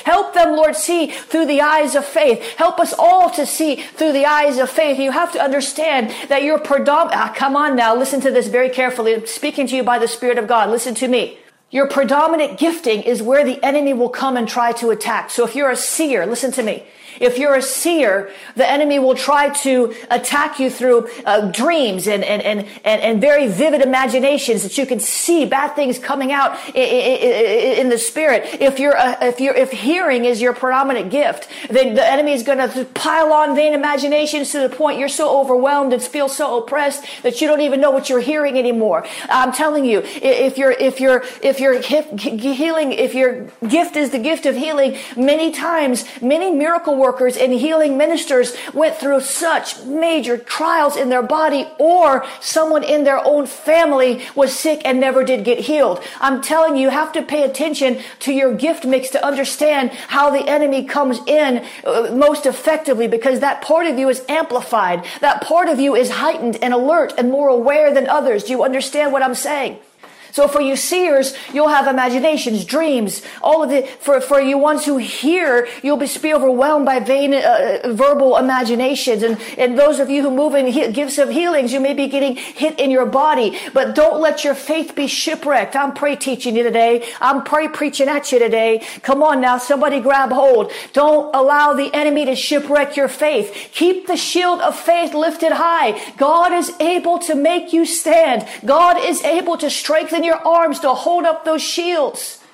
help 0.04 0.34
them, 0.34 0.56
Lord, 0.56 0.76
see 0.76 1.06
through 1.08 1.46
the 1.46 1.60
eyes 1.60 1.94
of 1.94 2.04
faith. 2.04 2.42
Help 2.56 2.78
us 2.78 2.94
all 2.98 3.30
to 3.30 3.46
see 3.46 3.76
through 3.76 4.12
the 4.12 4.26
eyes 4.26 4.58
of 4.58 4.68
faith. 4.70 4.98
You 4.98 5.12
have 5.12 5.32
to 5.32 5.42
understand 5.42 6.12
that 6.28 6.42
you're 6.42 6.58
predominant. 6.58 7.16
Ah, 7.16 7.32
come 7.34 7.56
on 7.56 7.76
now, 7.76 7.94
listen 7.96 8.20
to 8.20 8.30
this 8.30 8.48
very 8.48 8.68
carefully. 8.68 9.14
I'm 9.14 9.26
speaking 9.26 9.66
to 9.68 9.76
you 9.76 9.82
by 9.82 9.98
the 9.98 10.08
Spirit 10.08 10.38
of 10.38 10.46
God. 10.46 10.70
Listen 10.70 10.94
to 10.96 11.08
me. 11.08 11.38
Your 11.70 11.86
predominant 11.86 12.58
gifting 12.58 13.02
is 13.02 13.22
where 13.22 13.44
the 13.44 13.62
enemy 13.62 13.92
will 13.92 14.08
come 14.08 14.36
and 14.36 14.48
try 14.48 14.72
to 14.72 14.90
attack. 14.90 15.30
So 15.30 15.44
if 15.44 15.54
you're 15.54 15.70
a 15.70 15.76
seer, 15.76 16.24
listen 16.26 16.50
to 16.52 16.62
me. 16.62 16.84
If 17.20 17.38
you're 17.38 17.54
a 17.54 17.62
seer, 17.62 18.30
the 18.56 18.68
enemy 18.68 18.98
will 18.98 19.14
try 19.14 19.50
to 19.62 19.94
attack 20.10 20.58
you 20.58 20.70
through 20.70 21.08
uh, 21.24 21.50
dreams 21.50 22.06
and, 22.06 22.22
and, 22.24 22.42
and, 22.42 22.60
and, 22.84 23.02
and 23.02 23.20
very 23.20 23.48
vivid 23.48 23.82
imaginations 23.82 24.62
that 24.62 24.76
you 24.78 24.86
can 24.86 25.00
see 25.00 25.44
bad 25.44 25.74
things 25.74 25.98
coming 25.98 26.32
out 26.32 26.58
in, 26.68 26.84
in, 26.84 27.78
in 27.80 27.88
the 27.88 27.98
spirit. 27.98 28.60
If 28.60 28.78
you're, 28.78 28.96
uh, 28.96 29.16
if 29.22 29.40
you're, 29.40 29.54
if 29.54 29.70
hearing 29.70 30.24
is 30.24 30.40
your 30.40 30.52
predominant 30.52 31.10
gift, 31.10 31.48
then 31.70 31.94
the 31.94 32.06
enemy 32.06 32.32
is 32.32 32.42
going 32.42 32.58
to 32.58 32.84
pile 32.86 33.32
on 33.32 33.56
vain 33.56 33.72
imaginations 33.74 34.52
to 34.52 34.60
the 34.60 34.68
point 34.68 34.98
you're 34.98 35.08
so 35.08 35.40
overwhelmed 35.40 35.92
and 35.92 36.02
feel 36.02 36.28
so 36.28 36.62
oppressed 36.62 37.04
that 37.22 37.40
you 37.40 37.48
don't 37.48 37.60
even 37.60 37.80
know 37.80 37.90
what 37.90 38.08
you're 38.08 38.20
hearing 38.20 38.58
anymore. 38.58 39.06
I'm 39.28 39.52
telling 39.52 39.84
you, 39.84 40.02
if 40.04 40.58
you're, 40.58 40.72
if 40.72 41.00
you're, 41.00 41.24
if 41.42 41.60
you're 41.60 41.80
healing, 41.80 42.92
if 42.92 43.14
your 43.14 43.44
gift 43.66 43.96
is 43.96 44.10
the 44.10 44.18
gift 44.18 44.46
of 44.46 44.56
healing, 44.56 44.96
many 45.16 45.50
times, 45.50 46.04
many 46.20 46.50
miracle 46.50 46.96
work 46.96 47.07
workers 47.08 47.38
and 47.38 47.54
healing 47.54 47.96
ministers 47.96 48.54
went 48.74 48.94
through 48.94 49.18
such 49.18 49.82
major 49.84 50.36
trials 50.36 50.94
in 50.94 51.08
their 51.08 51.22
body 51.22 51.66
or 51.78 52.26
someone 52.38 52.84
in 52.84 53.04
their 53.04 53.26
own 53.26 53.46
family 53.46 54.22
was 54.34 54.52
sick 54.52 54.82
and 54.84 55.00
never 55.00 55.24
did 55.24 55.42
get 55.42 55.58
healed. 55.60 56.02
I'm 56.20 56.42
telling 56.42 56.76
you, 56.76 56.82
you 56.82 56.90
have 56.90 57.12
to 57.12 57.22
pay 57.22 57.44
attention 57.44 58.00
to 58.20 58.32
your 58.32 58.54
gift 58.54 58.84
mix 58.84 59.08
to 59.10 59.24
understand 59.24 59.90
how 60.16 60.28
the 60.28 60.46
enemy 60.46 60.84
comes 60.84 61.18
in 61.26 61.64
uh, 61.84 62.10
most 62.12 62.44
effectively 62.44 63.08
because 63.08 63.40
that 63.40 63.62
part 63.62 63.86
of 63.86 63.98
you 63.98 64.10
is 64.10 64.22
amplified. 64.28 65.02
That 65.20 65.40
part 65.40 65.68
of 65.68 65.80
you 65.80 65.94
is 65.94 66.10
heightened 66.10 66.56
and 66.62 66.74
alert 66.74 67.14
and 67.16 67.30
more 67.30 67.48
aware 67.48 67.92
than 67.94 68.06
others. 68.06 68.44
Do 68.44 68.52
you 68.52 68.62
understand 68.62 69.14
what 69.14 69.22
I'm 69.22 69.34
saying? 69.34 69.78
So 70.32 70.48
for 70.48 70.60
you 70.60 70.76
seers, 70.76 71.34
you'll 71.52 71.68
have 71.68 71.86
imaginations, 71.86 72.64
dreams, 72.64 73.22
all 73.42 73.62
of 73.62 73.70
the, 73.70 73.82
for, 74.00 74.20
for 74.20 74.40
you 74.40 74.58
ones 74.58 74.84
who 74.84 74.98
hear, 74.98 75.68
you'll 75.82 75.96
be, 75.96 76.08
be 76.20 76.34
overwhelmed 76.34 76.86
by 76.86 77.00
vain 77.00 77.34
uh, 77.34 77.80
verbal 77.86 78.36
imaginations. 78.36 79.22
And, 79.22 79.40
and 79.56 79.78
those 79.78 79.98
of 79.98 80.10
you 80.10 80.22
who 80.22 80.30
move 80.30 80.54
in 80.54 80.66
he- 80.66 80.92
gifts 80.92 81.18
of 81.18 81.30
healings, 81.30 81.72
you 81.72 81.80
may 81.80 81.94
be 81.94 82.06
getting 82.08 82.36
hit 82.36 82.78
in 82.78 82.90
your 82.90 83.06
body, 83.06 83.58
but 83.72 83.94
don't 83.94 84.20
let 84.20 84.44
your 84.44 84.54
faith 84.54 84.94
be 84.94 85.06
shipwrecked. 85.06 85.74
I'm 85.74 85.94
pray 85.94 86.16
teaching 86.16 86.56
you 86.56 86.62
today. 86.62 87.06
I'm 87.20 87.42
pray 87.42 87.68
preaching 87.68 88.08
at 88.08 88.30
you 88.32 88.38
today. 88.38 88.86
Come 89.02 89.22
on 89.22 89.40
now, 89.40 89.58
somebody 89.58 90.00
grab 90.00 90.30
hold. 90.30 90.72
Don't 90.92 91.34
allow 91.34 91.72
the 91.72 91.92
enemy 91.94 92.24
to 92.26 92.36
shipwreck 92.36 92.96
your 92.96 93.08
faith. 93.08 93.70
Keep 93.72 94.06
the 94.06 94.16
shield 94.16 94.60
of 94.60 94.78
faith 94.78 95.14
lifted 95.14 95.52
high. 95.52 96.00
God 96.16 96.52
is 96.52 96.72
able 96.80 97.18
to 97.20 97.34
make 97.34 97.72
you 97.72 97.84
stand. 97.86 98.46
God 98.64 99.02
is 99.02 99.22
able 99.22 99.56
to 99.58 99.70
strengthen 99.70 100.17
in 100.18 100.24
your 100.24 100.46
arms 100.46 100.80
to 100.80 100.92
hold 100.92 101.24
up 101.24 101.44
those 101.44 101.62
shields. 101.62 102.44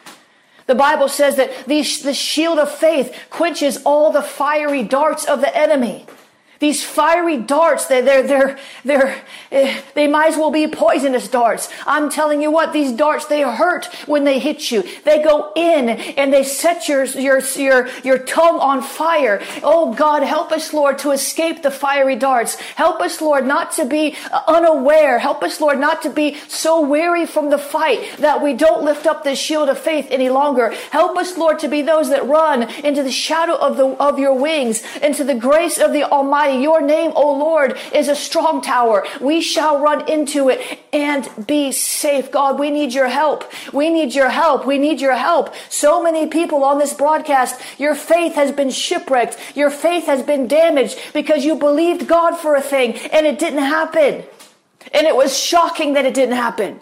The 0.66 0.74
Bible 0.74 1.08
says 1.08 1.36
that 1.36 1.66
the, 1.66 1.82
the 2.02 2.14
shield 2.14 2.58
of 2.58 2.70
faith 2.70 3.14
quenches 3.30 3.82
all 3.84 4.12
the 4.12 4.22
fiery 4.22 4.82
darts 4.82 5.24
of 5.24 5.40
the 5.40 5.54
enemy. 5.56 6.06
These 6.60 6.84
fiery 6.84 7.38
darts, 7.38 7.86
they're, 7.86 8.02
they're, 8.02 8.22
they're, 8.22 8.58
they're, 8.84 9.22
eh, 9.50 9.80
they 9.94 10.06
might 10.06 10.28
as 10.28 10.36
well 10.36 10.50
be 10.50 10.66
poisonous 10.68 11.28
darts. 11.28 11.68
I'm 11.86 12.10
telling 12.10 12.40
you 12.40 12.50
what, 12.50 12.72
these 12.72 12.92
darts, 12.92 13.26
they 13.26 13.42
hurt 13.42 13.86
when 14.06 14.24
they 14.24 14.38
hit 14.38 14.70
you. 14.70 14.84
They 15.04 15.22
go 15.22 15.52
in 15.56 15.88
and 15.88 16.32
they 16.32 16.44
set 16.44 16.88
your, 16.88 17.04
your, 17.04 17.40
your, 17.56 17.88
your 18.02 18.18
tongue 18.18 18.58
on 18.60 18.82
fire. 18.82 19.42
Oh 19.62 19.94
God, 19.94 20.22
help 20.22 20.52
us, 20.52 20.72
Lord, 20.72 20.98
to 20.98 21.10
escape 21.10 21.62
the 21.62 21.70
fiery 21.70 22.16
darts. 22.16 22.54
Help 22.54 23.00
us, 23.00 23.20
Lord, 23.20 23.46
not 23.46 23.72
to 23.72 23.84
be 23.84 24.16
unaware. 24.46 25.18
Help 25.18 25.42
us, 25.42 25.60
Lord, 25.60 25.78
not 25.78 26.02
to 26.02 26.10
be 26.10 26.36
so 26.48 26.80
weary 26.80 27.26
from 27.26 27.50
the 27.50 27.58
fight 27.58 28.16
that 28.18 28.42
we 28.42 28.54
don't 28.54 28.84
lift 28.84 29.06
up 29.06 29.24
the 29.24 29.34
shield 29.34 29.68
of 29.68 29.78
faith 29.78 30.08
any 30.10 30.30
longer. 30.30 30.70
Help 30.90 31.16
us, 31.16 31.36
Lord, 31.36 31.58
to 31.60 31.68
be 31.68 31.82
those 31.82 32.10
that 32.10 32.26
run 32.26 32.62
into 32.84 33.02
the 33.02 33.10
shadow 33.10 33.56
of 33.56 33.76
the, 33.76 33.86
of 34.02 34.18
your 34.18 34.34
wings, 34.34 34.82
into 35.02 35.24
the 35.24 35.34
grace 35.34 35.78
of 35.78 35.92
the 35.92 36.04
Almighty 36.04 36.53
your 36.62 36.80
name, 36.80 37.12
O 37.14 37.32
Lord, 37.36 37.78
is 37.92 38.08
a 38.08 38.16
strong 38.16 38.60
tower. 38.60 39.06
We 39.20 39.40
shall 39.40 39.80
run 39.80 40.08
into 40.08 40.48
it 40.48 40.78
and 40.92 41.28
be 41.46 41.72
safe. 41.72 42.30
God, 42.30 42.58
we 42.58 42.70
need 42.70 42.92
your 42.92 43.08
help. 43.08 43.50
We 43.72 43.90
need 43.90 44.14
your 44.14 44.30
help. 44.30 44.66
We 44.66 44.78
need 44.78 45.00
your 45.00 45.14
help. 45.14 45.54
So 45.68 46.02
many 46.02 46.26
people 46.26 46.64
on 46.64 46.78
this 46.78 46.94
broadcast, 46.94 47.60
your 47.78 47.94
faith 47.94 48.34
has 48.34 48.52
been 48.52 48.70
shipwrecked. 48.70 49.36
Your 49.54 49.70
faith 49.70 50.06
has 50.06 50.22
been 50.22 50.48
damaged 50.48 50.98
because 51.12 51.44
you 51.44 51.56
believed 51.56 52.06
God 52.06 52.36
for 52.36 52.54
a 52.54 52.62
thing 52.62 52.94
and 53.12 53.26
it 53.26 53.38
didn't 53.38 53.60
happen. 53.60 54.24
And 54.92 55.06
it 55.06 55.16
was 55.16 55.38
shocking 55.38 55.94
that 55.94 56.04
it 56.04 56.14
didn't 56.14 56.36
happen. 56.36 56.80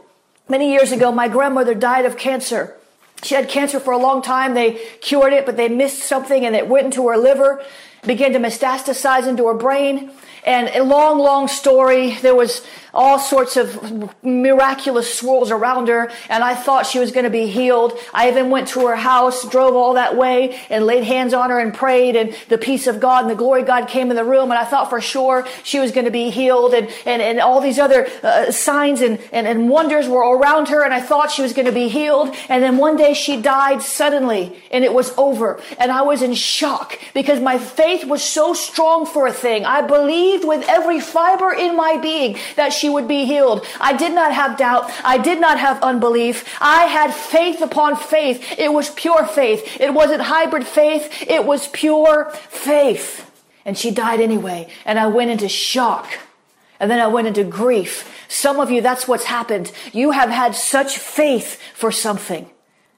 Many 0.48 0.72
years 0.72 0.92
ago, 0.92 1.12
my 1.12 1.28
grandmother 1.28 1.74
died 1.74 2.04
of 2.04 2.16
cancer. 2.16 2.76
She 3.22 3.34
had 3.36 3.48
cancer 3.48 3.78
for 3.78 3.92
a 3.92 3.98
long 3.98 4.20
time. 4.20 4.54
They 4.54 4.72
cured 5.00 5.32
it, 5.32 5.46
but 5.46 5.56
they 5.56 5.68
missed 5.68 6.00
something 6.00 6.44
and 6.44 6.56
it 6.56 6.68
went 6.68 6.86
into 6.86 7.08
her 7.08 7.16
liver 7.16 7.64
began 8.02 8.32
to 8.32 8.38
metastasize 8.40 9.28
into 9.28 9.46
her 9.46 9.54
brain. 9.54 10.10
And 10.44 10.68
a 10.74 10.82
long, 10.82 11.18
long 11.18 11.46
story. 11.46 12.16
There 12.16 12.34
was 12.34 12.66
all 12.94 13.18
sorts 13.18 13.56
of 13.56 14.14
miraculous 14.22 15.12
swirls 15.12 15.50
around 15.50 15.88
her, 15.88 16.10
and 16.28 16.44
I 16.44 16.54
thought 16.54 16.86
she 16.86 16.98
was 16.98 17.12
going 17.12 17.24
to 17.24 17.30
be 17.30 17.46
healed. 17.46 17.98
I 18.12 18.28
even 18.28 18.50
went 18.50 18.68
to 18.68 18.86
her 18.86 18.96
house, 18.96 19.48
drove 19.48 19.74
all 19.74 19.94
that 19.94 20.16
way, 20.16 20.58
and 20.68 20.84
laid 20.84 21.04
hands 21.04 21.34
on 21.34 21.50
her 21.50 21.58
and 21.58 21.72
prayed, 21.72 22.16
and 22.16 22.36
the 22.48 22.58
peace 22.58 22.86
of 22.86 23.00
God 23.00 23.22
and 23.22 23.30
the 23.30 23.34
glory 23.34 23.62
of 23.62 23.66
God 23.66 23.88
came 23.88 24.10
in 24.10 24.16
the 24.16 24.24
room, 24.24 24.50
and 24.50 24.58
I 24.58 24.64
thought 24.64 24.90
for 24.90 25.00
sure 25.00 25.46
she 25.62 25.78
was 25.78 25.92
going 25.92 26.04
to 26.04 26.10
be 26.10 26.30
healed, 26.30 26.74
and, 26.74 26.88
and, 27.06 27.22
and 27.22 27.40
all 27.40 27.60
these 27.60 27.78
other 27.78 28.08
uh, 28.22 28.50
signs 28.50 29.00
and, 29.00 29.18
and, 29.32 29.46
and 29.46 29.68
wonders 29.68 30.08
were 30.08 30.36
around 30.36 30.68
her, 30.68 30.84
and 30.84 30.92
I 30.92 31.00
thought 31.00 31.30
she 31.30 31.42
was 31.42 31.52
going 31.52 31.66
to 31.66 31.72
be 31.72 31.88
healed, 31.88 32.34
and 32.48 32.62
then 32.62 32.76
one 32.76 32.96
day 32.96 33.14
she 33.14 33.40
died 33.40 33.82
suddenly, 33.82 34.54
and 34.70 34.84
it 34.84 34.92
was 34.92 35.16
over, 35.16 35.60
and 35.78 35.90
I 35.90 36.02
was 36.02 36.22
in 36.22 36.34
shock 36.34 36.98
because 37.14 37.40
my 37.40 37.58
faith 37.58 38.04
was 38.04 38.22
so 38.22 38.54
strong 38.54 39.06
for 39.06 39.26
a 39.26 39.32
thing. 39.32 39.64
I 39.64 39.82
believed 39.82 40.44
with 40.44 40.64
every 40.68 41.00
fiber 41.00 41.52
in 41.52 41.76
my 41.76 41.96
being 41.96 42.38
that 42.56 42.72
she 42.82 42.88
would 42.88 43.06
be 43.06 43.24
healed. 43.26 43.64
I 43.80 43.92
did 43.92 44.12
not 44.12 44.34
have 44.34 44.58
doubt. 44.58 44.90
I 45.04 45.16
did 45.16 45.40
not 45.40 45.56
have 45.56 45.80
unbelief. 45.82 46.58
I 46.60 46.86
had 46.86 47.14
faith 47.14 47.62
upon 47.62 47.94
faith. 47.94 48.58
It 48.58 48.72
was 48.72 48.90
pure 48.90 49.24
faith. 49.24 49.80
It 49.80 49.94
wasn't 49.94 50.22
hybrid 50.22 50.66
faith. 50.66 51.22
It 51.22 51.46
was 51.46 51.68
pure 51.68 52.30
faith. 52.48 53.30
And 53.64 53.78
she 53.78 53.92
died 53.92 54.20
anyway. 54.20 54.68
And 54.84 54.98
I 54.98 55.06
went 55.06 55.30
into 55.30 55.48
shock. 55.48 56.08
And 56.80 56.90
then 56.90 56.98
I 56.98 57.06
went 57.06 57.28
into 57.28 57.44
grief. 57.44 58.26
Some 58.26 58.58
of 58.58 58.68
you, 58.72 58.80
that's 58.80 59.06
what's 59.06 59.26
happened. 59.26 59.70
You 59.92 60.10
have 60.10 60.30
had 60.30 60.56
such 60.56 60.98
faith 60.98 61.62
for 61.74 61.92
something. 61.92 62.50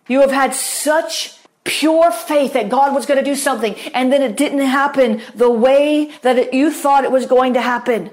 You 0.08 0.22
have 0.22 0.32
had 0.32 0.54
such 0.54 1.36
pure 1.64 2.10
faith 2.10 2.54
that 2.54 2.70
God 2.70 2.94
was 2.94 3.04
going 3.04 3.18
to 3.18 3.24
do 3.24 3.36
something 3.36 3.74
and 3.94 4.12
then 4.12 4.22
it 4.22 4.36
didn't 4.36 4.60
happen 4.60 5.22
the 5.34 5.50
way 5.50 6.10
that 6.20 6.38
it, 6.38 6.54
you 6.54 6.70
thought 6.70 7.04
it 7.04 7.10
was 7.10 7.26
going 7.26 7.54
to 7.54 7.60
happen. 7.60 8.10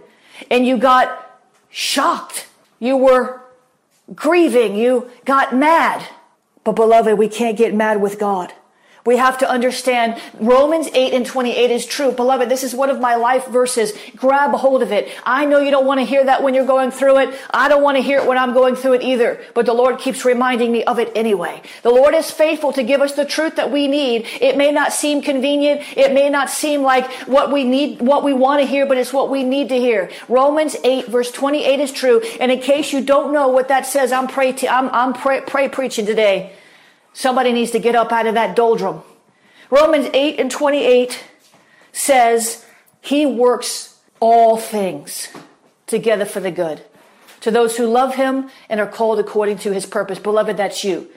And 0.49 0.65
you 0.65 0.77
got 0.77 1.30
shocked. 1.71 2.47
You 2.79 2.97
were 2.97 3.41
grieving. 4.13 4.75
You 4.75 5.09
got 5.25 5.55
mad. 5.55 6.07
But 6.63 6.75
beloved, 6.75 7.17
we 7.17 7.27
can't 7.27 7.57
get 7.57 7.73
mad 7.73 8.01
with 8.01 8.19
God. 8.19 8.53
We 9.05 9.17
have 9.17 9.39
to 9.39 9.49
understand 9.49 10.21
Romans 10.39 10.87
8 10.93 11.13
and 11.13 11.25
28 11.25 11.71
is 11.71 11.85
true. 11.85 12.11
Beloved, 12.11 12.49
this 12.49 12.63
is 12.63 12.75
one 12.75 12.89
of 12.89 12.99
my 12.99 13.15
life 13.15 13.47
verses. 13.47 13.93
Grab 14.15 14.51
hold 14.51 14.83
of 14.83 14.91
it. 14.91 15.09
I 15.25 15.45
know 15.45 15.59
you 15.59 15.71
don't 15.71 15.87
want 15.87 15.99
to 15.99 16.05
hear 16.05 16.23
that 16.25 16.43
when 16.43 16.53
you're 16.53 16.65
going 16.65 16.91
through 16.91 17.17
it. 17.17 17.39
I 17.49 17.67
don't 17.67 17.81
want 17.81 17.97
to 17.97 18.03
hear 18.03 18.19
it 18.19 18.27
when 18.27 18.37
I'm 18.37 18.53
going 18.53 18.75
through 18.75 18.93
it 18.93 19.01
either. 19.01 19.41
But 19.55 19.65
the 19.65 19.73
Lord 19.73 19.97
keeps 19.97 20.23
reminding 20.23 20.71
me 20.71 20.83
of 20.83 20.99
it 20.99 21.11
anyway. 21.15 21.61
The 21.81 21.89
Lord 21.89 22.13
is 22.13 22.29
faithful 22.29 22.73
to 22.73 22.83
give 22.83 23.01
us 23.01 23.13
the 23.13 23.25
truth 23.25 23.55
that 23.55 23.71
we 23.71 23.87
need. 23.87 24.27
It 24.39 24.55
may 24.55 24.71
not 24.71 24.93
seem 24.93 25.21
convenient. 25.21 25.81
It 25.97 26.13
may 26.13 26.29
not 26.29 26.49
seem 26.49 26.83
like 26.83 27.11
what 27.27 27.51
we 27.51 27.63
need, 27.63 28.01
what 28.01 28.23
we 28.23 28.33
want 28.33 28.61
to 28.61 28.67
hear, 28.67 28.85
but 28.85 28.97
it's 28.97 29.13
what 29.13 29.31
we 29.31 29.43
need 29.43 29.69
to 29.69 29.79
hear. 29.79 30.11
Romans 30.29 30.75
8 30.83 31.07
verse 31.07 31.31
28 31.31 31.79
is 31.79 31.91
true. 31.91 32.21
And 32.39 32.51
in 32.51 32.59
case 32.59 32.93
you 32.93 33.01
don't 33.01 33.33
know 33.33 33.47
what 33.47 33.67
that 33.69 33.87
says, 33.87 34.11
I'm 34.11 34.27
pray, 34.27 34.53
i 34.53 34.67
I'm, 34.67 34.89
I'm 34.89 35.13
pray, 35.13 35.41
pray 35.41 35.69
preaching 35.69 36.05
today. 36.05 36.53
Somebody 37.13 37.51
needs 37.51 37.71
to 37.71 37.79
get 37.79 37.95
up 37.95 38.11
out 38.11 38.27
of 38.27 38.35
that 38.35 38.55
doldrum. 38.55 39.01
Romans 39.69 40.09
8 40.13 40.39
and 40.39 40.51
28 40.51 41.23
says, 41.91 42.65
He 43.01 43.25
works 43.25 43.99
all 44.19 44.57
things 44.57 45.29
together 45.87 46.25
for 46.25 46.39
the 46.39 46.51
good 46.51 46.83
to 47.41 47.51
those 47.51 47.77
who 47.77 47.87
love 47.87 48.15
Him 48.15 48.49
and 48.69 48.79
are 48.79 48.87
called 48.87 49.19
according 49.19 49.57
to 49.59 49.73
His 49.73 49.85
purpose. 49.85 50.19
Beloved, 50.19 50.57
that's 50.57 50.83
you. 50.83 51.09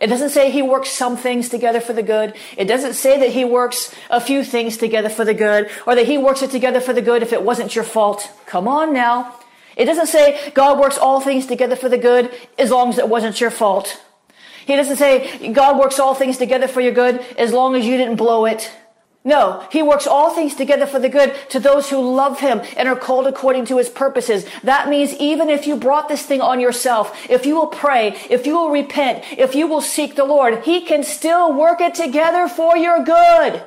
It 0.00 0.06
doesn't 0.06 0.30
say 0.30 0.50
he 0.50 0.62
works 0.62 0.90
some 0.90 1.16
things 1.16 1.48
together 1.48 1.80
for 1.80 1.92
the 1.92 2.04
good. 2.04 2.34
It 2.56 2.66
doesn't 2.66 2.94
say 2.94 3.18
that 3.18 3.30
he 3.30 3.44
works 3.44 3.92
a 4.10 4.20
few 4.20 4.44
things 4.44 4.76
together 4.76 5.08
for 5.08 5.24
the 5.24 5.34
good 5.34 5.70
or 5.86 5.96
that 5.96 6.06
he 6.06 6.16
works 6.16 6.42
it 6.42 6.52
together 6.52 6.80
for 6.80 6.92
the 6.92 7.02
good 7.02 7.22
if 7.22 7.32
it 7.32 7.42
wasn't 7.42 7.74
your 7.74 7.84
fault. 7.84 8.30
Come 8.46 8.68
on 8.68 8.92
now. 8.92 9.34
It 9.76 9.86
doesn't 9.86 10.06
say 10.06 10.52
God 10.54 10.78
works 10.78 10.98
all 10.98 11.20
things 11.20 11.46
together 11.46 11.74
for 11.74 11.88
the 11.88 11.98
good 11.98 12.32
as 12.58 12.70
long 12.70 12.90
as 12.90 12.98
it 12.98 13.08
wasn't 13.08 13.40
your 13.40 13.50
fault. 13.50 14.00
He 14.68 14.76
doesn't 14.76 14.98
say 14.98 15.50
God 15.50 15.78
works 15.78 15.98
all 15.98 16.14
things 16.14 16.36
together 16.36 16.68
for 16.68 16.82
your 16.82 16.92
good 16.92 17.24
as 17.38 17.54
long 17.54 17.74
as 17.74 17.86
you 17.86 17.96
didn't 17.96 18.16
blow 18.16 18.44
it. 18.44 18.70
No, 19.24 19.66
he 19.72 19.82
works 19.82 20.06
all 20.06 20.34
things 20.34 20.54
together 20.54 20.84
for 20.84 20.98
the 20.98 21.08
good 21.08 21.34
to 21.48 21.58
those 21.58 21.88
who 21.88 21.96
love 21.98 22.40
him 22.40 22.60
and 22.76 22.86
are 22.86 22.94
called 22.94 23.26
according 23.26 23.64
to 23.66 23.78
his 23.78 23.88
purposes. 23.88 24.44
That 24.62 24.90
means 24.90 25.14
even 25.14 25.48
if 25.48 25.66
you 25.66 25.74
brought 25.76 26.10
this 26.10 26.22
thing 26.22 26.42
on 26.42 26.60
yourself, 26.60 27.30
if 27.30 27.46
you 27.46 27.54
will 27.54 27.68
pray, 27.68 28.14
if 28.28 28.46
you 28.46 28.58
will 28.58 28.68
repent, 28.68 29.24
if 29.38 29.54
you 29.54 29.66
will 29.66 29.80
seek 29.80 30.16
the 30.16 30.26
Lord, 30.26 30.62
he 30.64 30.82
can 30.82 31.02
still 31.02 31.50
work 31.50 31.80
it 31.80 31.94
together 31.94 32.46
for 32.46 32.76
your 32.76 33.02
good. 33.02 33.64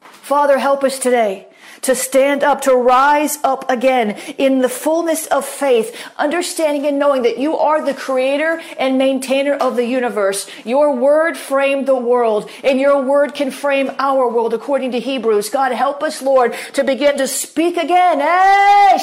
Father, 0.00 0.56
help 0.56 0.82
us 0.84 0.98
today 0.98 1.48
to 1.84 1.94
stand 1.94 2.42
up, 2.42 2.62
to 2.62 2.74
rise 2.74 3.38
up 3.44 3.70
again 3.70 4.10
in 4.38 4.60
the 4.60 4.68
fullness 4.68 5.26
of 5.26 5.44
faith, 5.44 5.96
understanding 6.16 6.86
and 6.86 6.98
knowing 6.98 7.22
that 7.22 7.38
you 7.38 7.56
are 7.56 7.84
the 7.84 7.94
creator 7.94 8.60
and 8.78 8.98
maintainer 8.98 9.54
of 9.54 9.76
the 9.76 9.86
universe. 9.86 10.48
Your 10.64 10.94
word 10.94 11.36
framed 11.36 11.86
the 11.86 11.94
world 11.94 12.50
and 12.62 12.80
your 12.80 13.02
word 13.02 13.34
can 13.34 13.50
frame 13.50 13.90
our 13.98 14.28
world 14.28 14.54
according 14.54 14.92
to 14.92 15.00
Hebrews. 15.00 15.48
God, 15.50 15.72
help 15.72 16.02
us, 16.02 16.22
Lord, 16.22 16.54
to 16.72 16.84
begin 16.84 17.18
to 17.18 17.28
speak 17.28 17.76
again. 17.76 18.20
Eh, 18.20 18.98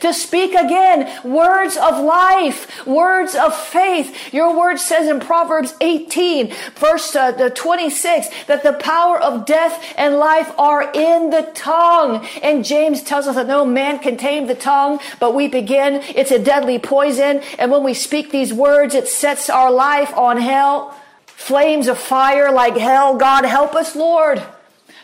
to 0.00 0.12
speak 0.12 0.54
again 0.54 1.20
words 1.24 1.76
of 1.76 2.02
life, 2.02 2.86
words 2.86 3.34
of 3.34 3.54
faith. 3.54 4.32
Your 4.32 4.56
word 4.58 4.78
says 4.78 5.08
in 5.08 5.20
Proverbs 5.20 5.74
18, 5.80 6.52
verse 6.74 7.14
uh, 7.14 7.32
26, 7.32 8.28
that 8.46 8.62
the 8.62 8.72
power 8.74 9.20
of 9.20 9.44
death 9.46 9.94
and 9.96 10.16
life 10.16 10.37
life 10.38 10.58
are 10.58 10.90
in 10.92 11.30
the 11.30 11.50
tongue. 11.54 12.26
And 12.42 12.64
James 12.64 13.02
tells 13.02 13.26
us 13.26 13.34
that 13.34 13.46
no 13.46 13.64
man 13.64 13.98
can 13.98 14.16
tame 14.16 14.46
the 14.46 14.54
tongue, 14.54 15.00
but 15.18 15.34
we 15.34 15.48
begin. 15.48 16.02
It's 16.14 16.30
a 16.30 16.38
deadly 16.38 16.78
poison. 16.78 17.42
And 17.58 17.70
when 17.70 17.82
we 17.82 17.94
speak 17.94 18.30
these 18.30 18.52
words, 18.52 18.94
it 18.94 19.08
sets 19.08 19.50
our 19.50 19.70
life 19.70 20.14
on 20.16 20.38
hell. 20.38 20.94
Flames 21.26 21.88
of 21.88 21.98
fire 21.98 22.52
like 22.52 22.76
hell. 22.76 23.16
God 23.16 23.44
help 23.44 23.74
us, 23.74 23.96
Lord, 23.96 24.42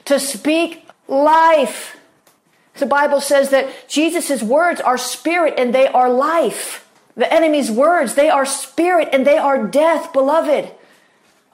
to 0.04 0.18
speak 0.18 0.86
life. 1.08 1.96
The 2.76 2.86
Bible 2.86 3.20
says 3.20 3.50
that 3.50 3.88
Jesus' 3.88 4.42
words 4.42 4.80
are 4.80 4.98
spirit 4.98 5.54
and 5.58 5.74
they 5.74 5.86
are 5.86 6.10
life. 6.10 6.88
The 7.16 7.32
enemy's 7.32 7.70
words, 7.70 8.14
they 8.14 8.28
are 8.28 8.44
spirit 8.44 9.08
and 9.12 9.24
they 9.24 9.38
are 9.38 9.64
death, 9.66 10.12
beloved. 10.12 10.72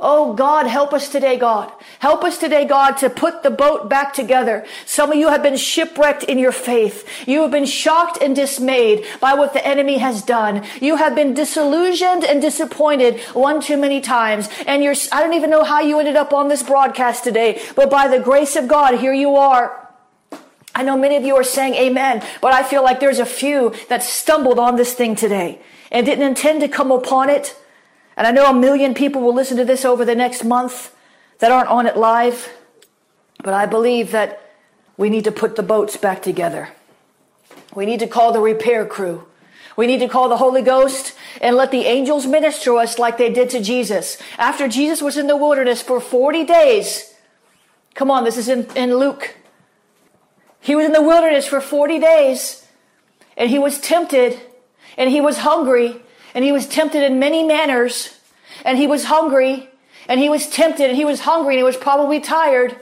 Oh 0.02 0.32
God, 0.32 0.66
help 0.66 0.94
us 0.94 1.10
today, 1.10 1.36
God. 1.36 1.70
Help 1.98 2.24
us 2.24 2.38
today, 2.38 2.64
God, 2.64 2.92
to 2.98 3.10
put 3.10 3.42
the 3.42 3.50
boat 3.50 3.90
back 3.90 4.14
together. 4.14 4.64
Some 4.86 5.12
of 5.12 5.18
you 5.18 5.28
have 5.28 5.42
been 5.42 5.58
shipwrecked 5.58 6.22
in 6.22 6.38
your 6.38 6.52
faith. 6.52 7.06
You 7.28 7.42
have 7.42 7.50
been 7.50 7.66
shocked 7.66 8.16
and 8.22 8.34
dismayed 8.34 9.04
by 9.20 9.34
what 9.34 9.52
the 9.52 9.66
enemy 9.66 9.98
has 9.98 10.22
done. 10.22 10.64
You 10.80 10.96
have 10.96 11.14
been 11.14 11.34
disillusioned 11.34 12.24
and 12.24 12.40
disappointed 12.40 13.20
one 13.34 13.60
too 13.60 13.76
many 13.76 14.00
times. 14.00 14.48
And 14.66 14.82
you're, 14.82 14.94
I 15.12 15.20
don't 15.22 15.34
even 15.34 15.50
know 15.50 15.64
how 15.64 15.80
you 15.80 15.98
ended 15.98 16.16
up 16.16 16.32
on 16.32 16.48
this 16.48 16.62
broadcast 16.62 17.22
today, 17.22 17.60
but 17.76 17.90
by 17.90 18.08
the 18.08 18.20
grace 18.20 18.56
of 18.56 18.68
God, 18.68 18.98
here 19.00 19.12
you 19.12 19.36
are. 19.36 19.86
I 20.74 20.82
know 20.82 20.96
many 20.96 21.16
of 21.16 21.24
you 21.24 21.36
are 21.36 21.44
saying 21.44 21.74
amen, 21.74 22.24
but 22.40 22.54
I 22.54 22.62
feel 22.62 22.82
like 22.82 23.00
there's 23.00 23.18
a 23.18 23.26
few 23.26 23.74
that 23.90 24.02
stumbled 24.02 24.58
on 24.58 24.76
this 24.76 24.94
thing 24.94 25.14
today 25.14 25.60
and 25.90 26.06
didn't 26.06 26.26
intend 26.26 26.62
to 26.62 26.68
come 26.68 26.90
upon 26.90 27.28
it 27.28 27.54
and 28.20 28.26
I 28.26 28.32
know 28.32 28.50
a 28.50 28.54
million 28.54 28.92
people 28.92 29.22
will 29.22 29.32
listen 29.32 29.56
to 29.56 29.64
this 29.64 29.82
over 29.82 30.04
the 30.04 30.14
next 30.14 30.44
month 30.44 30.94
that 31.38 31.50
aren't 31.50 31.70
on 31.70 31.86
it 31.86 31.96
live. 31.96 32.50
But 33.42 33.54
I 33.54 33.64
believe 33.64 34.10
that 34.10 34.42
we 34.98 35.08
need 35.08 35.24
to 35.24 35.32
put 35.32 35.56
the 35.56 35.62
boats 35.62 35.96
back 35.96 36.20
together. 36.20 36.68
We 37.74 37.86
need 37.86 38.00
to 38.00 38.06
call 38.06 38.34
the 38.34 38.40
repair 38.40 38.84
crew. 38.84 39.26
We 39.74 39.86
need 39.86 40.00
to 40.00 40.06
call 40.08 40.28
the 40.28 40.36
Holy 40.36 40.60
Ghost 40.60 41.14
and 41.40 41.56
let 41.56 41.70
the 41.70 41.86
angels 41.86 42.26
minister 42.26 42.64
to 42.64 42.76
us 42.76 42.98
like 42.98 43.16
they 43.16 43.32
did 43.32 43.48
to 43.50 43.62
Jesus. 43.62 44.18
After 44.36 44.68
Jesus 44.68 45.00
was 45.00 45.16
in 45.16 45.26
the 45.26 45.34
wilderness 45.34 45.80
for 45.80 45.98
40 45.98 46.44
days, 46.44 47.14
come 47.94 48.10
on, 48.10 48.24
this 48.24 48.36
is 48.36 48.50
in, 48.50 48.66
in 48.76 48.98
Luke. 48.98 49.34
He 50.60 50.76
was 50.76 50.84
in 50.84 50.92
the 50.92 51.00
wilderness 51.00 51.46
for 51.46 51.62
40 51.62 51.98
days 51.98 52.68
and 53.34 53.48
he 53.48 53.58
was 53.58 53.80
tempted 53.80 54.38
and 54.98 55.08
he 55.08 55.22
was 55.22 55.38
hungry 55.38 56.02
and 56.34 56.44
he 56.44 56.52
was 56.52 56.66
tempted 56.66 57.02
in 57.02 57.18
many 57.18 57.42
manners, 57.42 58.18
and 58.64 58.78
he 58.78 58.86
was 58.86 59.04
hungry, 59.04 59.68
and 60.08 60.20
he 60.20 60.28
was 60.28 60.48
tempted, 60.48 60.88
and 60.88 60.96
he 60.96 61.04
was 61.04 61.20
hungry, 61.20 61.54
and 61.54 61.60
he 61.60 61.64
was 61.64 61.76
probably 61.76 62.20
tired. 62.20 62.76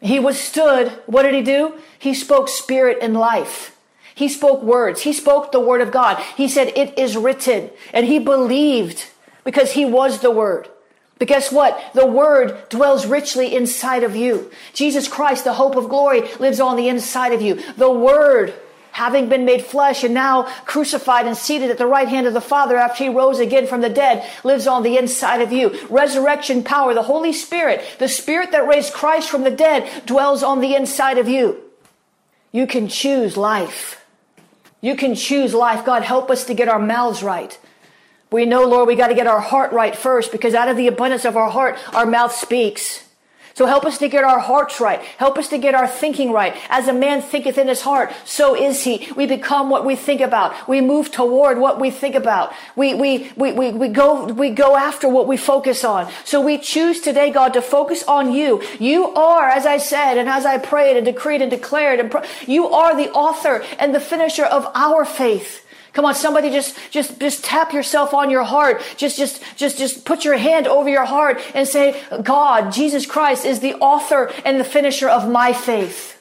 He 0.00 0.20
withstood. 0.20 0.88
What 1.06 1.22
did 1.22 1.34
he 1.34 1.42
do? 1.42 1.74
He 1.98 2.14
spoke 2.14 2.48
spirit 2.48 2.98
and 3.00 3.14
life. 3.14 3.76
He 4.14 4.28
spoke 4.28 4.62
words. 4.62 5.02
He 5.02 5.12
spoke 5.12 5.50
the 5.50 5.60
word 5.60 5.80
of 5.80 5.90
God. 5.90 6.22
He 6.36 6.46
said, 6.46 6.72
It 6.76 6.96
is 6.98 7.16
written. 7.16 7.70
And 7.92 8.06
he 8.06 8.18
believed 8.18 9.06
because 9.44 9.72
he 9.72 9.84
was 9.84 10.20
the 10.20 10.30
word. 10.30 10.68
But 11.18 11.28
guess 11.28 11.50
what? 11.50 11.80
The 11.94 12.06
word 12.06 12.68
dwells 12.68 13.06
richly 13.06 13.54
inside 13.54 14.02
of 14.02 14.16
you. 14.16 14.50
Jesus 14.72 15.08
Christ, 15.08 15.44
the 15.44 15.54
hope 15.54 15.76
of 15.76 15.88
glory, 15.88 16.22
lives 16.38 16.60
on 16.60 16.76
the 16.76 16.88
inside 16.88 17.32
of 17.32 17.40
you. 17.40 17.60
The 17.76 17.90
word 17.90 18.52
having 18.94 19.28
been 19.28 19.44
made 19.44 19.64
flesh 19.64 20.04
and 20.04 20.14
now 20.14 20.44
crucified 20.66 21.26
and 21.26 21.36
seated 21.36 21.68
at 21.68 21.78
the 21.78 21.86
right 21.86 22.06
hand 22.06 22.28
of 22.28 22.32
the 22.32 22.40
Father 22.40 22.76
after 22.76 23.02
he 23.02 23.10
rose 23.10 23.40
again 23.40 23.66
from 23.66 23.80
the 23.80 23.88
dead, 23.88 24.24
lives 24.44 24.68
on 24.68 24.84
the 24.84 24.96
inside 24.96 25.40
of 25.40 25.50
you. 25.52 25.76
Resurrection 25.90 26.62
power, 26.62 26.94
the 26.94 27.02
Holy 27.02 27.32
Spirit, 27.32 27.84
the 27.98 28.08
Spirit 28.08 28.52
that 28.52 28.68
raised 28.68 28.92
Christ 28.92 29.28
from 29.28 29.42
the 29.42 29.50
dead 29.50 30.06
dwells 30.06 30.44
on 30.44 30.60
the 30.60 30.76
inside 30.76 31.18
of 31.18 31.26
you. 31.26 31.60
You 32.52 32.68
can 32.68 32.86
choose 32.86 33.36
life. 33.36 34.00
You 34.80 34.94
can 34.94 35.16
choose 35.16 35.52
life. 35.54 35.84
God, 35.84 36.04
help 36.04 36.30
us 36.30 36.44
to 36.44 36.54
get 36.54 36.68
our 36.68 36.78
mouths 36.78 37.20
right. 37.20 37.58
We 38.30 38.46
know, 38.46 38.64
Lord, 38.64 38.86
we 38.86 38.94
got 38.94 39.08
to 39.08 39.14
get 39.14 39.26
our 39.26 39.40
heart 39.40 39.72
right 39.72 39.96
first 39.96 40.30
because 40.30 40.54
out 40.54 40.68
of 40.68 40.76
the 40.76 40.86
abundance 40.86 41.24
of 41.24 41.36
our 41.36 41.50
heart, 41.50 41.78
our 41.94 42.06
mouth 42.06 42.32
speaks. 42.32 43.03
So 43.54 43.66
help 43.66 43.84
us 43.84 43.98
to 43.98 44.08
get 44.08 44.24
our 44.24 44.40
hearts 44.40 44.80
right. 44.80 45.00
Help 45.00 45.38
us 45.38 45.48
to 45.48 45.58
get 45.58 45.76
our 45.76 45.86
thinking 45.86 46.32
right. 46.32 46.56
As 46.68 46.88
a 46.88 46.92
man 46.92 47.22
thinketh 47.22 47.56
in 47.56 47.68
his 47.68 47.82
heart, 47.82 48.12
so 48.24 48.56
is 48.56 48.82
he. 48.82 49.08
We 49.14 49.26
become 49.26 49.70
what 49.70 49.84
we 49.84 49.94
think 49.94 50.20
about. 50.20 50.68
We 50.68 50.80
move 50.80 51.12
toward 51.12 51.58
what 51.58 51.78
we 51.78 51.92
think 51.92 52.16
about. 52.16 52.52
We, 52.74 52.94
we, 52.94 53.30
we, 53.36 53.52
we, 53.52 53.70
we 53.70 53.88
go, 53.88 54.24
we 54.26 54.50
go 54.50 54.76
after 54.76 55.08
what 55.08 55.28
we 55.28 55.36
focus 55.36 55.84
on. 55.84 56.10
So 56.24 56.40
we 56.40 56.58
choose 56.58 57.00
today, 57.00 57.30
God, 57.30 57.52
to 57.54 57.62
focus 57.62 58.02
on 58.04 58.32
you. 58.32 58.60
You 58.80 59.14
are, 59.14 59.48
as 59.48 59.66
I 59.66 59.78
said, 59.78 60.18
and 60.18 60.28
as 60.28 60.44
I 60.44 60.58
prayed 60.58 60.96
and 60.96 61.06
decreed 61.06 61.40
and 61.40 61.50
declared, 61.50 62.00
and 62.00 62.12
you 62.48 62.66
are 62.70 62.96
the 62.96 63.12
author 63.12 63.64
and 63.78 63.94
the 63.94 64.00
finisher 64.00 64.44
of 64.44 64.66
our 64.74 65.04
faith. 65.04 65.63
Come 65.94 66.04
on, 66.04 66.14
somebody 66.16 66.50
just, 66.50 66.76
just, 66.90 67.20
just 67.20 67.44
tap 67.44 67.72
yourself 67.72 68.12
on 68.12 68.28
your 68.28 68.42
heart. 68.42 68.82
Just, 68.96 69.16
just, 69.16 69.42
just, 69.56 69.78
just 69.78 70.04
put 70.04 70.24
your 70.24 70.36
hand 70.36 70.66
over 70.66 70.88
your 70.88 71.04
heart 71.04 71.40
and 71.54 71.68
say, 71.68 72.02
God, 72.22 72.72
Jesus 72.72 73.06
Christ 73.06 73.44
is 73.44 73.60
the 73.60 73.74
author 73.74 74.32
and 74.44 74.58
the 74.58 74.64
finisher 74.64 75.08
of 75.08 75.30
my 75.30 75.52
faith. 75.52 76.20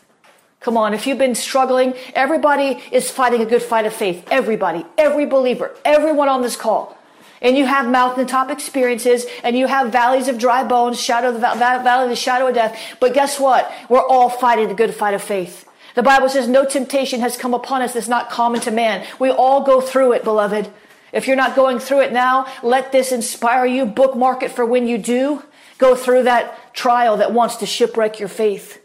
Come 0.60 0.78
on, 0.78 0.94
if 0.94 1.08
you've 1.08 1.18
been 1.18 1.36
struggling, 1.36 1.96
everybody 2.14 2.82
is 2.92 3.10
fighting 3.10 3.42
a 3.42 3.46
good 3.46 3.64
fight 3.64 3.86
of 3.86 3.94
faith. 3.94 4.26
Everybody, 4.30 4.86
every 4.98 5.26
believer, 5.26 5.76
everyone 5.84 6.30
on 6.30 6.44
this 6.44 6.56
call. 6.56 6.96
And 7.42 7.58
you 7.58 7.66
have 7.66 7.90
mountaintop 7.90 8.52
experiences 8.52 9.26
and 9.44 9.58
you 9.58 9.68
have 9.68 9.92
valleys 9.92 10.28
of 10.28 10.38
dry 10.38 10.64
bones, 10.64 11.02
shadow, 11.02 11.30
of 11.30 11.34
the 11.34 11.40
valley 11.40 12.04
of 12.04 12.10
the 12.10 12.16
shadow 12.16 12.48
of 12.48 12.56
death. 12.56 12.80
But 13.02 13.14
guess 13.14 13.40
what? 13.40 13.70
We're 13.90 14.08
all 14.08 14.30
fighting 14.30 14.70
the 14.70 14.76
good 14.76 14.94
fight 14.94 15.16
of 15.16 15.22
faith. 15.22 15.68
The 15.96 16.04
Bible 16.04 16.30
says 16.30 16.48
no 16.48 16.66
temptation 16.66 17.20
has 17.20 17.38
come 17.38 17.54
upon 17.54 17.82
us 17.82 17.94
that's 17.94 18.08
not 18.08 18.30
common 18.30 18.62
to 18.62 18.72
man. 18.72 19.06
We 19.20 19.30
all 19.30 19.64
go 19.64 19.80
through 19.80 20.14
it, 20.14 20.24
beloved. 20.24 20.72
If 21.12 21.28
you're 21.28 21.36
not 21.36 21.56
going 21.56 21.78
through 21.80 22.02
it 22.02 22.12
now, 22.12 22.48
let 22.64 22.92
this 22.92 23.12
inspire 23.12 23.66
you. 23.66 23.86
Bookmark 23.86 24.42
it 24.42 24.52
for 24.52 24.66
when 24.66 24.88
you 24.88 24.98
do 24.98 25.44
go 25.78 25.96
through 25.96 26.24
that 26.24 26.74
trial 26.74 27.18
that 27.18 27.34
wants 27.34 27.58
to 27.58 27.66
shipwreck 27.66 28.20
your 28.20 28.30
faith. 28.30 28.82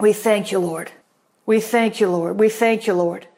We 0.00 0.12
thank 0.12 0.50
you, 0.50 0.58
Lord. 0.58 0.90
We 1.46 1.60
thank 1.60 2.00
you, 2.00 2.08
Lord. 2.08 2.40
We 2.40 2.48
thank 2.48 2.86
you, 2.86 2.94
Lord. 2.94 3.28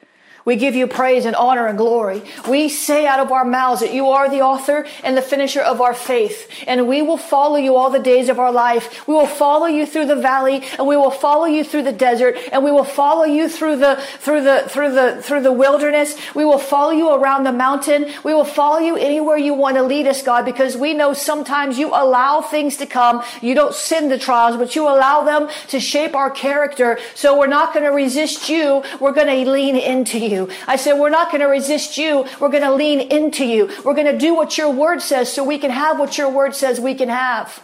We 0.47 0.55
give 0.55 0.77
you 0.77 0.87
praise 0.87 1.25
and 1.25 1.35
honor 1.35 1.67
and 1.67 1.77
glory. 1.77 2.23
We 2.49 2.69
say 2.69 3.05
out 3.05 3.19
of 3.19 3.33
our 3.33 3.45
mouths 3.45 3.81
that 3.81 3.93
you 3.93 4.11
are 4.11 4.31
the 4.31 4.43
author 4.43 4.87
and 5.03 5.17
the 5.17 5.23
finisher 5.23 5.61
of 5.61 5.81
our 5.81 5.93
faith. 5.93 6.49
And 6.69 6.87
we 6.87 7.03
will 7.03 7.17
follow 7.17 7.57
you 7.57 7.75
all 7.75 7.91
the 7.91 7.99
days 7.99 8.29
of 8.29 8.39
our 8.39 8.53
life. 8.53 9.09
We 9.09 9.15
will 9.15 9.27
follow 9.27 9.67
you 9.67 9.87
through 9.87 10.07
the 10.07 10.15
valley 10.15 10.63
and 10.79 10.87
we 10.87 10.97
will 10.97 11.11
follow 11.11 11.47
you 11.47 11.65
through 11.65 11.83
the 11.83 11.93
desert 11.93 12.37
and 12.53 12.63
we 12.63 12.71
will 12.71 12.85
follow 12.85 13.25
you 13.25 13.49
through 13.49 13.79
the, 13.79 13.97
through 14.21 14.45
the, 14.45 14.67
through 14.69 14.93
the, 14.93 15.21
through 15.21 15.43
the 15.43 15.51
wilderness. 15.51 16.15
We 16.37 16.45
will 16.45 16.61
follow 16.61 16.93
you 16.93 17.13
around 17.13 17.43
the 17.43 17.53
mountain. 17.53 18.13
We 18.23 18.33
will 18.33 18.45
follow 18.45 18.79
you 18.79 18.97
anywhere 18.97 19.37
you 19.37 19.53
want 19.53 19.79
to 19.79 19.83
lead 19.83 20.07
us, 20.07 20.23
God, 20.23 20.45
because 20.45 20.77
we 20.77 20.95
know 20.95 21.13
sometimes 21.13 21.77
you 21.77 21.89
allow 21.89 22.41
things 22.41 22.77
to 22.77 22.87
come. 22.87 23.25
You 23.43 23.57
don't 23.57 23.75
send 23.75 24.13
the 24.13 24.19
trials, 24.19 24.57
but 24.57 24.77
you 24.77 24.85
allow 24.85 25.25
them 25.25 25.49
to 25.71 25.81
shape 25.81 26.15
our 26.15 26.31
character. 26.31 27.01
So 27.17 27.37
we're 27.37 27.49
not 27.49 27.75
going 27.75 27.85
to 27.85 27.91
resist 27.91 28.49
you. 28.49 28.85
We're 29.01 29.11
going 29.13 29.27
to 29.27 29.51
lean 29.51 29.75
into 29.75 30.21
you 30.21 30.36
you. 30.37 30.49
I 30.67 30.77
said, 30.77 30.95
we're 31.01 31.11
not 31.11 31.31
going 31.31 31.41
to 31.41 31.47
resist 31.49 31.99
you. 31.99 32.27
We're 32.41 32.51
going 32.51 32.63
to 32.63 32.75
lean 32.75 33.01
into 33.01 33.45
you. 33.45 33.71
We're 33.85 33.95
going 33.95 34.13
to 34.13 34.19
do 34.19 34.35
what 34.35 34.57
your 34.59 34.71
word 34.71 35.03
says 35.03 35.33
so 35.33 35.43
we 35.43 35.59
can 35.59 35.71
have 35.71 35.99
what 35.99 36.19
your 36.19 36.31
word 36.31 36.55
says 36.55 36.79
we 36.79 36.95
can 36.95 37.09
have. 37.09 37.63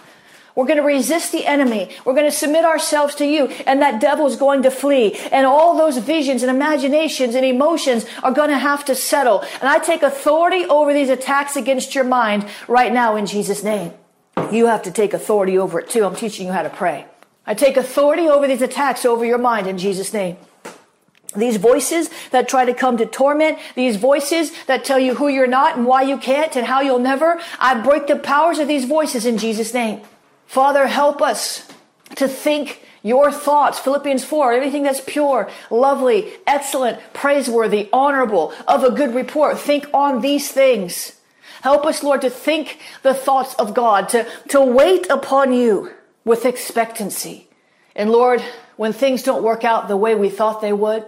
We're 0.54 0.66
going 0.66 0.78
to 0.78 0.84
resist 0.84 1.32
the 1.32 1.46
enemy. 1.46 1.90
We're 2.04 2.14
going 2.14 2.30
to 2.30 2.36
submit 2.36 2.64
ourselves 2.64 3.14
to 3.16 3.26
you 3.26 3.46
and 3.66 3.80
that 3.80 4.00
devil 4.00 4.26
is 4.26 4.36
going 4.36 4.62
to 4.64 4.70
flee. 4.70 5.18
And 5.30 5.46
all 5.46 5.76
those 5.76 5.96
visions 5.98 6.42
and 6.42 6.50
imaginations 6.50 7.34
and 7.34 7.44
emotions 7.44 8.04
are 8.22 8.32
going 8.32 8.50
to 8.50 8.58
have 8.58 8.84
to 8.86 8.94
settle. 8.94 9.40
And 9.60 9.64
I 9.64 9.78
take 9.78 10.02
authority 10.02 10.64
over 10.66 10.92
these 10.92 11.08
attacks 11.08 11.56
against 11.56 11.94
your 11.94 12.04
mind 12.04 12.46
right 12.68 12.92
now 12.92 13.16
in 13.16 13.26
Jesus 13.26 13.62
name. 13.62 13.92
You 14.50 14.66
have 14.66 14.82
to 14.82 14.90
take 14.90 15.14
authority 15.14 15.56
over 15.56 15.80
it 15.80 15.88
too. 15.88 16.04
I'm 16.04 16.16
teaching 16.16 16.46
you 16.46 16.52
how 16.52 16.62
to 16.62 16.70
pray. 16.70 17.06
I 17.46 17.54
take 17.54 17.76
authority 17.76 18.28
over 18.28 18.46
these 18.46 18.62
attacks 18.62 19.04
over 19.04 19.24
your 19.24 19.38
mind 19.38 19.66
in 19.66 19.78
Jesus 19.78 20.12
name. 20.12 20.36
These 21.34 21.56
voices 21.56 22.10
that 22.30 22.48
try 22.48 22.64
to 22.64 22.74
come 22.74 22.96
to 22.98 23.06
torment, 23.06 23.58
these 23.74 23.96
voices 23.96 24.52
that 24.66 24.84
tell 24.84 24.98
you 24.98 25.14
who 25.14 25.28
you're 25.28 25.46
not 25.46 25.76
and 25.76 25.86
why 25.86 26.02
you 26.02 26.18
can't 26.18 26.54
and 26.56 26.66
how 26.66 26.80
you'll 26.80 26.98
never, 26.98 27.40
I 27.58 27.80
break 27.80 28.06
the 28.06 28.16
powers 28.16 28.58
of 28.58 28.68
these 28.68 28.84
voices 28.84 29.24
in 29.24 29.38
Jesus' 29.38 29.72
name. 29.72 30.02
Father, 30.46 30.86
help 30.86 31.22
us 31.22 31.66
to 32.16 32.28
think 32.28 32.82
your 33.02 33.32
thoughts, 33.32 33.78
Philippians 33.78 34.24
4, 34.24 34.52
everything 34.52 34.84
that's 34.84 35.00
pure, 35.00 35.50
lovely, 35.70 36.32
excellent, 36.46 37.00
praiseworthy, 37.12 37.88
honorable, 37.92 38.52
of 38.68 38.84
a 38.84 38.90
good 38.90 39.14
report. 39.14 39.58
Think 39.58 39.86
on 39.92 40.20
these 40.20 40.50
things. 40.52 41.18
Help 41.62 41.84
us, 41.86 42.02
Lord, 42.02 42.20
to 42.20 42.30
think 42.30 42.78
the 43.02 43.14
thoughts 43.14 43.54
of 43.54 43.74
God, 43.74 44.08
to, 44.10 44.26
to 44.48 44.60
wait 44.60 45.08
upon 45.10 45.52
you 45.52 45.92
with 46.24 46.44
expectancy. 46.44 47.48
And 47.94 48.10
Lord, 48.10 48.42
when 48.76 48.92
things 48.92 49.22
don't 49.22 49.42
work 49.42 49.64
out 49.64 49.88
the 49.88 49.96
way 49.96 50.14
we 50.14 50.28
thought 50.28 50.60
they 50.60 50.72
would, 50.72 51.04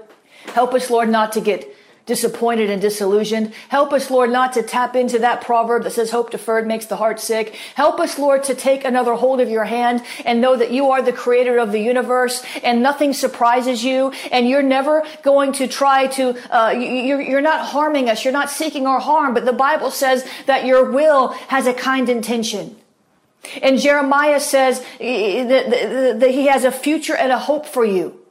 help 0.49 0.75
us, 0.75 0.91
Lord, 0.91 1.09
not 1.09 1.33
to 1.33 1.41
get 1.41 1.75
disappointed 2.07 2.69
and 2.69 2.83
disillusioned. 2.83 3.53
Help 3.69 3.93
us, 3.93 4.11
Lord, 4.11 4.31
not 4.31 4.53
to 4.55 4.63
tap 4.63 4.95
into 4.95 5.19
that 5.21 5.41
proverb 5.41 5.85
that 5.85 5.93
says 5.93 6.11
hope 6.11 6.31
deferred 6.31 6.67
makes 6.67 6.87
the 6.87 6.97
heart 6.97 7.19
sick. 7.19 7.55
Help 7.75 7.99
us, 7.99 8.19
Lord, 8.19 8.43
to 8.45 8.55
take 8.55 8.85
another 8.85 9.15
hold 9.15 9.41
of 9.41 9.49
your 9.49 9.65
hand 9.65 10.03
and 10.25 10.41
know 10.41 10.57
that 10.57 10.71
you 10.71 10.91
are 10.91 11.01
the 11.01 11.13
creator 11.13 11.59
of 11.59 11.73
the 11.73 11.81
universe 11.81 12.45
and 12.63 12.83
nothing 12.83 13.15
surprises 13.15 13.85
you 13.85 14.13
and 14.31 14.49
you're 14.49 14.63
never 14.63 15.05
going 15.23 15.53
to 15.53 15.67
try 15.67 16.07
to, 16.09 16.37
uh, 16.55 16.71
you're, 16.71 17.23
you're 17.23 17.41
not 17.41 17.67
harming 17.69 18.11
us. 18.11 18.25
You're 18.25 18.33
not 18.33 18.51
seeking 18.51 18.87
our 18.87 19.01
harm, 19.01 19.33
but 19.33 19.47
the 19.47 19.53
Bible 19.53 19.91
says 19.91 20.29
that 20.47 20.67
your 20.67 20.91
will 20.91 21.29
has 21.49 21.67
a 21.67 21.73
kind 21.73 22.09
intention. 22.11 22.77
And 23.63 23.79
Jeremiah 23.79 24.41
says 24.41 24.81
that 24.99 26.31
he 26.31 26.47
has 26.47 26.65
a 26.65 26.73
future 26.73 27.17
and 27.17 27.33
a 27.33 27.39
hope 27.39 27.67
for 27.67 27.85
you. 27.85 28.24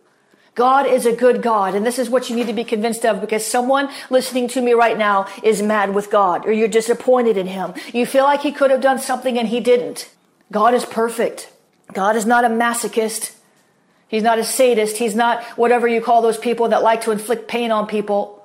God 0.55 0.85
is 0.85 1.05
a 1.05 1.15
good 1.15 1.41
God. 1.41 1.73
And 1.73 1.85
this 1.85 1.97
is 1.97 2.09
what 2.09 2.29
you 2.29 2.35
need 2.35 2.47
to 2.47 2.53
be 2.53 2.63
convinced 2.63 3.05
of 3.05 3.21
because 3.21 3.45
someone 3.45 3.89
listening 4.09 4.47
to 4.49 4.61
me 4.61 4.73
right 4.73 4.97
now 4.97 5.27
is 5.41 5.61
mad 5.61 5.95
with 5.95 6.11
God 6.11 6.45
or 6.45 6.51
you're 6.51 6.67
disappointed 6.67 7.37
in 7.37 7.47
him. 7.47 7.73
You 7.91 8.05
feel 8.05 8.23
like 8.23 8.41
he 8.41 8.51
could 8.51 8.69
have 8.69 8.81
done 8.81 8.99
something 8.99 9.39
and 9.39 9.47
he 9.47 9.59
didn't. 9.59 10.09
God 10.51 10.73
is 10.73 10.85
perfect. 10.85 11.51
God 11.93 12.15
is 12.15 12.25
not 12.25 12.45
a 12.45 12.49
masochist. 12.49 13.33
He's 14.07 14.23
not 14.23 14.37
a 14.37 14.43
sadist. 14.43 14.97
He's 14.97 15.15
not 15.15 15.43
whatever 15.57 15.87
you 15.87 15.99
call 16.01 16.21
those 16.21 16.37
people 16.37 16.67
that 16.69 16.83
like 16.83 17.01
to 17.01 17.11
inflict 17.11 17.47
pain 17.47 17.71
on 17.71 17.87
people. 17.87 18.42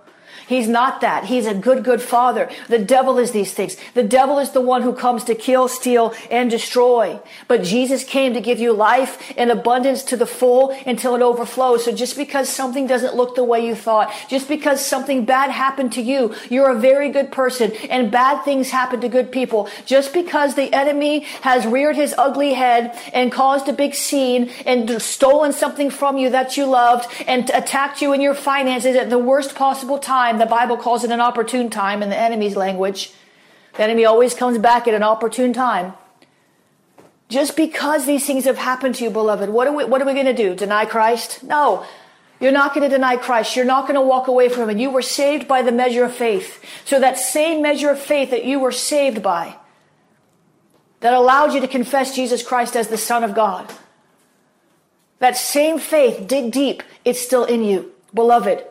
He's 0.48 0.66
not 0.66 1.02
that. 1.02 1.26
He's 1.26 1.44
a 1.44 1.52
good, 1.52 1.84
good 1.84 2.00
father. 2.00 2.50
The 2.68 2.78
devil 2.78 3.18
is 3.18 3.32
these 3.32 3.52
things. 3.52 3.76
The 3.92 4.02
devil 4.02 4.38
is 4.38 4.52
the 4.52 4.62
one 4.62 4.80
who 4.80 4.94
comes 4.94 5.24
to 5.24 5.34
kill, 5.34 5.68
steal, 5.68 6.14
and 6.30 6.50
destroy. 6.50 7.20
But 7.48 7.64
Jesus 7.64 8.02
came 8.02 8.32
to 8.32 8.40
give 8.40 8.58
you 8.58 8.72
life 8.72 9.30
in 9.32 9.50
abundance 9.50 10.02
to 10.04 10.16
the 10.16 10.24
full 10.24 10.70
until 10.86 11.14
it 11.14 11.20
overflows. 11.20 11.84
So 11.84 11.92
just 11.92 12.16
because 12.16 12.48
something 12.48 12.86
doesn't 12.86 13.14
look 13.14 13.34
the 13.34 13.44
way 13.44 13.66
you 13.66 13.74
thought, 13.74 14.10
just 14.30 14.48
because 14.48 14.84
something 14.84 15.26
bad 15.26 15.50
happened 15.50 15.92
to 15.92 16.02
you, 16.02 16.34
you're 16.48 16.70
a 16.70 16.78
very 16.78 17.10
good 17.10 17.30
person 17.30 17.72
and 17.90 18.10
bad 18.10 18.42
things 18.42 18.70
happen 18.70 19.02
to 19.02 19.08
good 19.08 19.30
people. 19.30 19.68
Just 19.84 20.14
because 20.14 20.54
the 20.54 20.72
enemy 20.72 21.20
has 21.42 21.66
reared 21.66 21.96
his 21.96 22.14
ugly 22.16 22.54
head 22.54 22.98
and 23.12 23.30
caused 23.30 23.68
a 23.68 23.72
big 23.74 23.94
scene 23.94 24.50
and 24.64 25.00
stolen 25.02 25.52
something 25.52 25.90
from 25.90 26.16
you 26.16 26.30
that 26.30 26.56
you 26.56 26.64
loved 26.64 27.06
and 27.26 27.50
attacked 27.50 28.00
you 28.00 28.14
in 28.14 28.22
your 28.22 28.34
finances 28.34 28.96
at 28.96 29.10
the 29.10 29.18
worst 29.18 29.54
possible 29.54 29.98
time, 29.98 30.37
the 30.38 30.46
Bible 30.46 30.76
calls 30.76 31.04
it 31.04 31.10
an 31.10 31.20
opportune 31.20 31.70
time 31.70 32.02
in 32.02 32.10
the 32.10 32.18
enemy's 32.18 32.56
language. 32.56 33.12
The 33.74 33.82
enemy 33.82 34.04
always 34.04 34.34
comes 34.34 34.58
back 34.58 34.88
at 34.88 34.94
an 34.94 35.02
opportune 35.02 35.52
time. 35.52 35.94
Just 37.28 37.56
because 37.56 38.06
these 38.06 38.26
things 38.26 38.44
have 38.44 38.58
happened 38.58 38.94
to 38.96 39.04
you, 39.04 39.10
beloved, 39.10 39.50
what 39.50 39.66
are 39.66 39.72
we, 39.74 39.84
what 39.84 40.00
are 40.00 40.06
we 40.06 40.14
going 40.14 40.26
to 40.26 40.32
do? 40.34 40.54
Deny 40.54 40.84
Christ? 40.86 41.42
No. 41.42 41.84
You're 42.40 42.52
not 42.52 42.72
going 42.74 42.88
to 42.88 42.94
deny 42.94 43.16
Christ. 43.16 43.56
You're 43.56 43.64
not 43.64 43.82
going 43.82 43.96
to 43.96 44.00
walk 44.00 44.28
away 44.28 44.48
from 44.48 44.70
him. 44.70 44.78
You 44.78 44.90
were 44.90 45.02
saved 45.02 45.46
by 45.46 45.62
the 45.62 45.72
measure 45.72 46.04
of 46.04 46.14
faith. 46.14 46.64
So 46.84 46.98
that 47.00 47.18
same 47.18 47.60
measure 47.60 47.90
of 47.90 47.98
faith 47.98 48.30
that 48.30 48.44
you 48.44 48.60
were 48.60 48.72
saved 48.72 49.22
by, 49.22 49.56
that 51.00 51.12
allowed 51.12 51.52
you 51.52 51.60
to 51.60 51.68
confess 51.68 52.14
Jesus 52.14 52.42
Christ 52.42 52.76
as 52.76 52.88
the 52.88 52.96
Son 52.96 53.24
of 53.24 53.34
God, 53.34 53.72
that 55.18 55.36
same 55.36 55.78
faith, 55.78 56.28
dig 56.28 56.52
deep, 56.52 56.82
it's 57.04 57.20
still 57.20 57.44
in 57.44 57.64
you. 57.64 57.92
Beloved, 58.14 58.64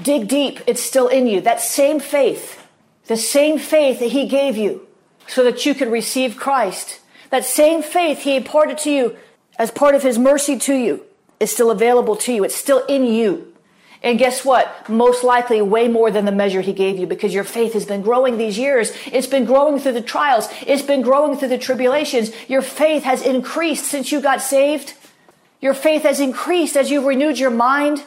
dig 0.00 0.28
deep, 0.28 0.60
it's 0.66 0.82
still 0.82 1.08
in 1.08 1.26
you. 1.26 1.40
That 1.40 1.60
same 1.60 2.00
faith, 2.00 2.66
the 3.06 3.16
same 3.16 3.58
faith 3.58 4.00
that 4.00 4.12
He 4.12 4.26
gave 4.26 4.56
you 4.56 4.86
so 5.26 5.44
that 5.44 5.64
you 5.64 5.74
could 5.74 5.90
receive 5.90 6.36
Christ, 6.36 7.00
that 7.30 7.44
same 7.44 7.82
faith 7.82 8.20
He 8.20 8.36
imparted 8.36 8.78
to 8.78 8.90
you 8.90 9.16
as 9.58 9.70
part 9.70 9.94
of 9.94 10.02
His 10.02 10.18
mercy 10.18 10.58
to 10.60 10.74
you 10.74 11.04
is 11.40 11.52
still 11.52 11.70
available 11.70 12.16
to 12.16 12.32
you. 12.32 12.44
It's 12.44 12.56
still 12.56 12.84
in 12.86 13.04
you. 13.04 13.54
And 14.04 14.18
guess 14.18 14.44
what? 14.44 14.86
Most 14.86 15.24
likely 15.24 15.62
way 15.62 15.88
more 15.88 16.10
than 16.10 16.26
the 16.26 16.32
measure 16.32 16.60
he 16.60 16.74
gave 16.74 16.98
you 16.98 17.06
because 17.06 17.32
your 17.32 17.42
faith 17.42 17.72
has 17.72 17.86
been 17.86 18.02
growing 18.02 18.36
these 18.36 18.58
years. 18.58 18.92
It's 19.06 19.26
been 19.26 19.46
growing 19.46 19.80
through 19.80 19.92
the 19.92 20.02
trials. 20.02 20.46
It's 20.66 20.82
been 20.82 21.00
growing 21.00 21.38
through 21.38 21.48
the 21.48 21.58
tribulations. 21.58 22.30
Your 22.46 22.60
faith 22.60 23.04
has 23.04 23.22
increased 23.22 23.86
since 23.86 24.12
you 24.12 24.20
got 24.20 24.42
saved. 24.42 24.92
Your 25.62 25.72
faith 25.72 26.02
has 26.02 26.20
increased 26.20 26.76
as 26.76 26.90
you've 26.90 27.06
renewed 27.06 27.38
your 27.38 27.50
mind. 27.50 28.04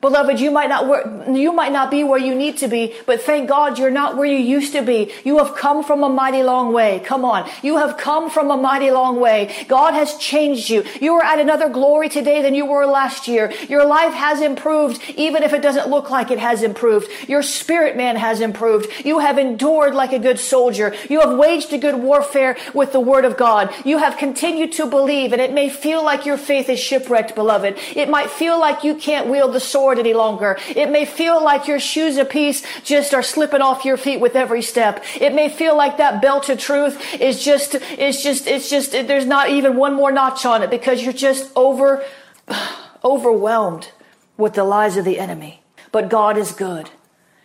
Beloved, 0.00 0.40
you 0.40 0.50
might 0.50 0.70
not 0.70 1.36
you 1.36 1.52
might 1.52 1.72
not 1.72 1.90
be 1.90 2.04
where 2.04 2.18
you 2.18 2.34
need 2.34 2.56
to 2.58 2.68
be, 2.68 2.94
but 3.04 3.20
thank 3.20 3.50
God 3.50 3.78
you're 3.78 3.90
not 3.90 4.16
where 4.16 4.26
you 4.26 4.38
used 4.38 4.72
to 4.72 4.80
be. 4.80 5.12
You 5.24 5.36
have 5.36 5.54
come 5.54 5.84
from 5.84 6.02
a 6.02 6.08
mighty 6.08 6.42
long 6.42 6.72
way. 6.72 7.00
Come 7.00 7.22
on. 7.22 7.46
You 7.62 7.76
have 7.76 7.98
come 7.98 8.30
from 8.30 8.50
a 8.50 8.56
mighty 8.56 8.90
long 8.90 9.20
way. 9.20 9.54
God 9.68 9.92
has 9.92 10.16
changed 10.16 10.70
you. 10.70 10.84
You 11.02 11.16
are 11.16 11.22
at 11.22 11.38
another 11.38 11.68
glory 11.68 12.08
today 12.08 12.40
than 12.40 12.54
you 12.54 12.64
were 12.64 12.86
last 12.86 13.28
year. 13.28 13.52
Your 13.68 13.84
life 13.84 14.14
has 14.14 14.40
improved, 14.40 15.02
even 15.16 15.42
if 15.42 15.52
it 15.52 15.60
doesn't 15.60 15.90
look 15.90 16.08
like 16.08 16.30
it 16.30 16.38
has 16.38 16.62
improved. 16.62 17.10
Your 17.28 17.42
spirit 17.42 17.94
man 17.94 18.16
has 18.16 18.40
improved. 18.40 19.04
You 19.04 19.18
have 19.18 19.36
endured 19.36 19.94
like 19.94 20.14
a 20.14 20.18
good 20.18 20.40
soldier. 20.40 20.94
You 21.10 21.20
have 21.20 21.36
waged 21.36 21.74
a 21.74 21.78
good 21.78 21.96
warfare 21.96 22.56
with 22.72 22.92
the 22.92 23.00
word 23.00 23.26
of 23.26 23.36
God. 23.36 23.70
You 23.84 23.98
have 23.98 24.16
continued 24.16 24.72
to 24.72 24.86
believe, 24.86 25.34
and 25.34 25.42
it 25.42 25.52
may 25.52 25.68
feel 25.68 26.02
like 26.02 26.24
your 26.24 26.38
faith 26.38 26.70
is 26.70 26.80
shipwrecked, 26.80 27.34
beloved. 27.34 27.76
It 27.94 28.08
might 28.08 28.30
feel 28.30 28.58
like 28.58 28.82
you 28.82 28.94
can't 28.94 29.28
wield 29.28 29.52
the 29.52 29.60
sword 29.60 29.89
any 29.98 30.14
longer. 30.14 30.58
It 30.68 30.90
may 30.90 31.04
feel 31.04 31.42
like 31.42 31.66
your 31.66 31.80
shoes 31.80 32.16
a 32.16 32.24
piece 32.24 32.64
just 32.82 33.14
are 33.14 33.22
slipping 33.22 33.60
off 33.60 33.84
your 33.84 33.96
feet 33.96 34.20
with 34.20 34.36
every 34.36 34.62
step. 34.62 35.04
It 35.20 35.34
may 35.34 35.48
feel 35.48 35.76
like 35.76 35.96
that 35.98 36.22
belt 36.22 36.48
of 36.48 36.58
truth 36.58 37.14
is 37.14 37.42
just, 37.42 37.74
is 37.74 38.22
just, 38.22 38.46
it's 38.46 38.70
just, 38.70 38.92
there's 38.92 39.26
not 39.26 39.50
even 39.50 39.76
one 39.76 39.94
more 39.94 40.12
notch 40.12 40.44
on 40.46 40.62
it 40.62 40.70
because 40.70 41.02
you're 41.02 41.12
just 41.12 41.50
over, 41.56 42.04
overwhelmed 43.04 43.90
with 44.36 44.54
the 44.54 44.64
lies 44.64 44.96
of 44.96 45.04
the 45.04 45.18
enemy. 45.18 45.62
But 45.92 46.08
God 46.08 46.36
is 46.36 46.52
good 46.52 46.90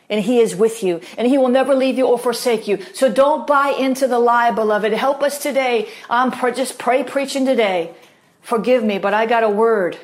and 0.09 0.23
he 0.23 0.39
is 0.39 0.55
with 0.55 0.83
you 0.83 1.01
and 1.17 1.27
he 1.27 1.37
will 1.37 1.49
never 1.49 1.75
leave 1.75 1.97
you 1.97 2.05
or 2.05 2.17
forsake 2.17 2.67
you. 2.67 2.79
So 2.93 3.11
don't 3.11 3.47
buy 3.47 3.69
into 3.69 4.07
the 4.07 4.19
lie, 4.19 4.51
beloved. 4.51 4.93
Help 4.93 5.23
us 5.23 5.37
today. 5.41 5.89
I'm 6.09 6.31
just 6.53 6.77
pray 6.77 7.03
preaching 7.03 7.45
today. 7.45 7.93
Forgive 8.41 8.83
me, 8.83 8.99
but 8.99 9.13
I 9.13 9.25
got 9.25 9.43
a 9.43 9.49
word. 9.49 9.97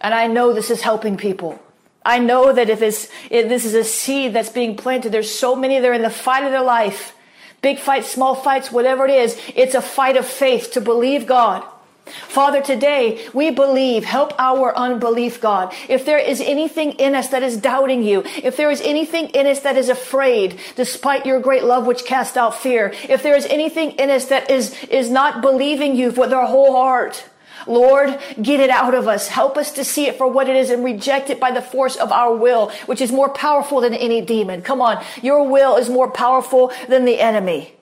And 0.00 0.14
I 0.14 0.26
know 0.26 0.52
this 0.52 0.70
is 0.70 0.82
helping 0.82 1.16
people. 1.16 1.60
I 2.04 2.18
know 2.20 2.52
that 2.52 2.70
if, 2.70 2.82
if 2.82 3.48
this 3.48 3.64
is 3.64 3.74
a 3.74 3.82
seed 3.82 4.32
that's 4.32 4.50
being 4.50 4.76
planted, 4.76 5.10
there's 5.10 5.30
so 5.30 5.56
many 5.56 5.78
that 5.80 5.88
are 5.88 5.94
in 5.94 6.02
the 6.02 6.10
fight 6.10 6.44
of 6.44 6.52
their 6.52 6.62
life. 6.62 7.14
Big 7.62 7.78
fights, 7.78 8.08
small 8.08 8.34
fights, 8.34 8.70
whatever 8.70 9.06
it 9.06 9.10
is, 9.10 9.40
it's 9.56 9.74
a 9.74 9.82
fight 9.82 10.16
of 10.16 10.24
faith 10.24 10.72
to 10.72 10.80
believe 10.80 11.26
God. 11.26 11.64
Father, 12.06 12.62
today 12.62 13.26
we 13.34 13.50
believe, 13.50 14.04
help 14.04 14.32
our 14.38 14.76
unbelief, 14.76 15.40
God. 15.40 15.74
If 15.88 16.04
there 16.06 16.18
is 16.18 16.40
anything 16.40 16.92
in 16.92 17.16
us 17.16 17.28
that 17.28 17.42
is 17.42 17.56
doubting 17.56 18.04
you, 18.04 18.22
if 18.24 18.56
there 18.56 18.70
is 18.70 18.80
anything 18.82 19.30
in 19.30 19.48
us 19.48 19.60
that 19.60 19.76
is 19.76 19.88
afraid, 19.88 20.60
despite 20.76 21.26
your 21.26 21.40
great 21.40 21.64
love 21.64 21.86
which 21.86 22.04
casts 22.04 22.36
out 22.36 22.54
fear, 22.54 22.94
if 23.08 23.24
there 23.24 23.34
is 23.34 23.46
anything 23.46 23.92
in 23.92 24.10
us 24.10 24.26
that 24.26 24.48
is, 24.48 24.72
is 24.84 25.10
not 25.10 25.42
believing 25.42 25.96
you 25.96 26.12
with 26.12 26.32
our 26.32 26.46
whole 26.46 26.76
heart, 26.76 27.24
Lord, 27.66 28.18
get 28.40 28.60
it 28.60 28.70
out 28.70 28.94
of 28.94 29.08
us. 29.08 29.28
Help 29.28 29.56
us 29.56 29.72
to 29.72 29.84
see 29.84 30.06
it 30.06 30.16
for 30.16 30.26
what 30.28 30.48
it 30.48 30.56
is 30.56 30.70
and 30.70 30.84
reject 30.84 31.30
it 31.30 31.40
by 31.40 31.50
the 31.50 31.62
force 31.62 31.96
of 31.96 32.12
our 32.12 32.34
will, 32.34 32.70
which 32.86 33.00
is 33.00 33.12
more 33.12 33.28
powerful 33.28 33.80
than 33.80 33.94
any 33.94 34.20
demon. 34.20 34.62
Come 34.62 34.80
on. 34.80 35.04
Your 35.22 35.48
will 35.48 35.76
is 35.76 35.88
more 35.88 36.10
powerful 36.10 36.72
than 36.88 37.04
the 37.04 37.20
enemy. 37.20 37.74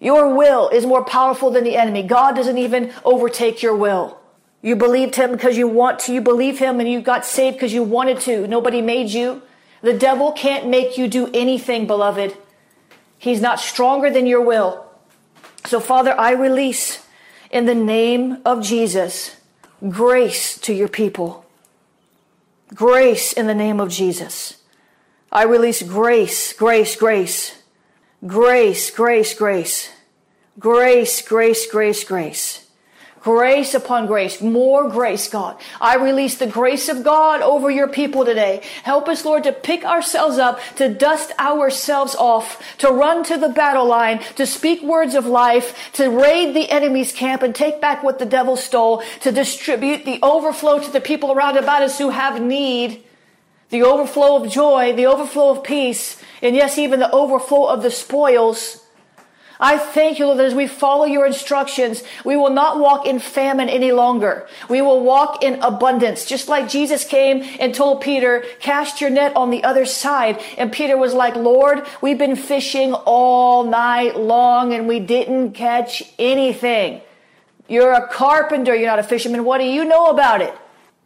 Your 0.00 0.34
will 0.34 0.68
is 0.68 0.86
more 0.86 1.04
powerful 1.04 1.50
than 1.50 1.64
the 1.64 1.76
enemy. 1.76 2.02
God 2.02 2.36
doesn't 2.36 2.58
even 2.58 2.92
overtake 3.04 3.62
your 3.62 3.74
will. 3.74 4.18
You 4.62 4.76
believed 4.76 5.14
him 5.14 5.32
because 5.32 5.56
you 5.56 5.68
want 5.68 6.00
to. 6.00 6.12
You 6.12 6.20
believe 6.20 6.58
him 6.58 6.80
and 6.80 6.88
you 6.88 7.00
got 7.00 7.24
saved 7.24 7.56
because 7.56 7.72
you 7.72 7.82
wanted 7.82 8.20
to. 8.20 8.46
Nobody 8.46 8.82
made 8.82 9.10
you. 9.10 9.42
The 9.82 9.94
devil 9.94 10.32
can't 10.32 10.68
make 10.68 10.98
you 10.98 11.06
do 11.06 11.30
anything, 11.32 11.86
beloved. 11.86 12.36
He's 13.18 13.40
not 13.40 13.60
stronger 13.60 14.10
than 14.10 14.26
your 14.26 14.40
will. 14.40 14.84
So 15.64 15.80
Father, 15.80 16.18
I 16.18 16.32
release 16.32 17.04
in 17.50 17.66
the 17.66 17.74
name 17.74 18.38
of 18.44 18.62
Jesus, 18.62 19.36
grace 19.88 20.58
to 20.58 20.72
your 20.72 20.88
people. 20.88 21.44
Grace 22.74 23.32
in 23.32 23.46
the 23.46 23.54
name 23.54 23.80
of 23.80 23.90
Jesus. 23.90 24.56
I 25.32 25.44
release 25.44 25.82
grace, 25.82 26.52
grace, 26.52 26.96
grace. 26.96 27.62
Grace, 28.26 28.90
grace, 28.90 29.34
grace. 29.34 29.90
Grace, 30.58 31.22
grace, 31.22 31.70
grace, 31.70 32.04
grace. 32.04 32.67
Grace 33.28 33.74
upon 33.74 34.06
grace, 34.06 34.40
more 34.40 34.88
grace, 34.88 35.28
God. 35.28 35.60
I 35.82 35.96
release 35.96 36.38
the 36.38 36.46
grace 36.46 36.88
of 36.88 37.04
God 37.04 37.42
over 37.42 37.70
your 37.70 37.86
people 37.86 38.24
today. 38.24 38.62
Help 38.84 39.06
us, 39.06 39.22
Lord, 39.22 39.44
to 39.44 39.52
pick 39.52 39.84
ourselves 39.84 40.38
up, 40.38 40.58
to 40.76 40.88
dust 40.88 41.32
ourselves 41.38 42.14
off, 42.14 42.78
to 42.78 42.88
run 42.88 43.24
to 43.24 43.36
the 43.36 43.50
battle 43.50 43.84
line, 43.84 44.20
to 44.36 44.46
speak 44.46 44.82
words 44.82 45.14
of 45.14 45.26
life, 45.26 45.92
to 45.92 46.08
raid 46.08 46.56
the 46.56 46.70
enemy's 46.70 47.12
camp 47.12 47.42
and 47.42 47.54
take 47.54 47.82
back 47.82 48.02
what 48.02 48.18
the 48.18 48.24
devil 48.24 48.56
stole, 48.56 49.02
to 49.20 49.30
distribute 49.30 50.06
the 50.06 50.18
overflow 50.22 50.78
to 50.78 50.90
the 50.90 50.98
people 50.98 51.30
around 51.30 51.58
about 51.58 51.82
us 51.82 51.98
who 51.98 52.08
have 52.08 52.40
need, 52.40 53.04
the 53.68 53.82
overflow 53.82 54.42
of 54.42 54.50
joy, 54.50 54.94
the 54.94 55.04
overflow 55.04 55.50
of 55.50 55.62
peace, 55.62 56.18
and 56.40 56.56
yes, 56.56 56.78
even 56.78 56.98
the 56.98 57.10
overflow 57.10 57.66
of 57.66 57.82
the 57.82 57.90
spoils 57.90 58.87
I 59.60 59.76
thank 59.76 60.18
you, 60.18 60.26
Lord, 60.26 60.38
that 60.38 60.46
as 60.46 60.54
we 60.54 60.68
follow 60.68 61.04
your 61.04 61.26
instructions, 61.26 62.04
we 62.24 62.36
will 62.36 62.50
not 62.50 62.78
walk 62.78 63.06
in 63.06 63.18
famine 63.18 63.68
any 63.68 63.90
longer. 63.90 64.46
We 64.68 64.80
will 64.80 65.00
walk 65.00 65.42
in 65.42 65.60
abundance. 65.62 66.24
Just 66.24 66.48
like 66.48 66.68
Jesus 66.68 67.04
came 67.04 67.42
and 67.58 67.74
told 67.74 68.00
Peter, 68.00 68.44
cast 68.60 69.00
your 69.00 69.10
net 69.10 69.34
on 69.34 69.50
the 69.50 69.64
other 69.64 69.84
side. 69.84 70.40
And 70.56 70.70
Peter 70.70 70.96
was 70.96 71.12
like, 71.12 71.34
Lord, 71.34 71.84
we've 72.00 72.18
been 72.18 72.36
fishing 72.36 72.94
all 72.94 73.64
night 73.64 74.16
long 74.16 74.72
and 74.72 74.86
we 74.86 75.00
didn't 75.00 75.52
catch 75.52 76.04
anything. 76.20 77.00
You're 77.66 77.92
a 77.92 78.06
carpenter. 78.06 78.74
You're 78.76 78.88
not 78.88 79.00
a 79.00 79.02
fisherman. 79.02 79.44
What 79.44 79.58
do 79.58 79.64
you 79.64 79.84
know 79.84 80.06
about 80.06 80.40
it? 80.40 80.54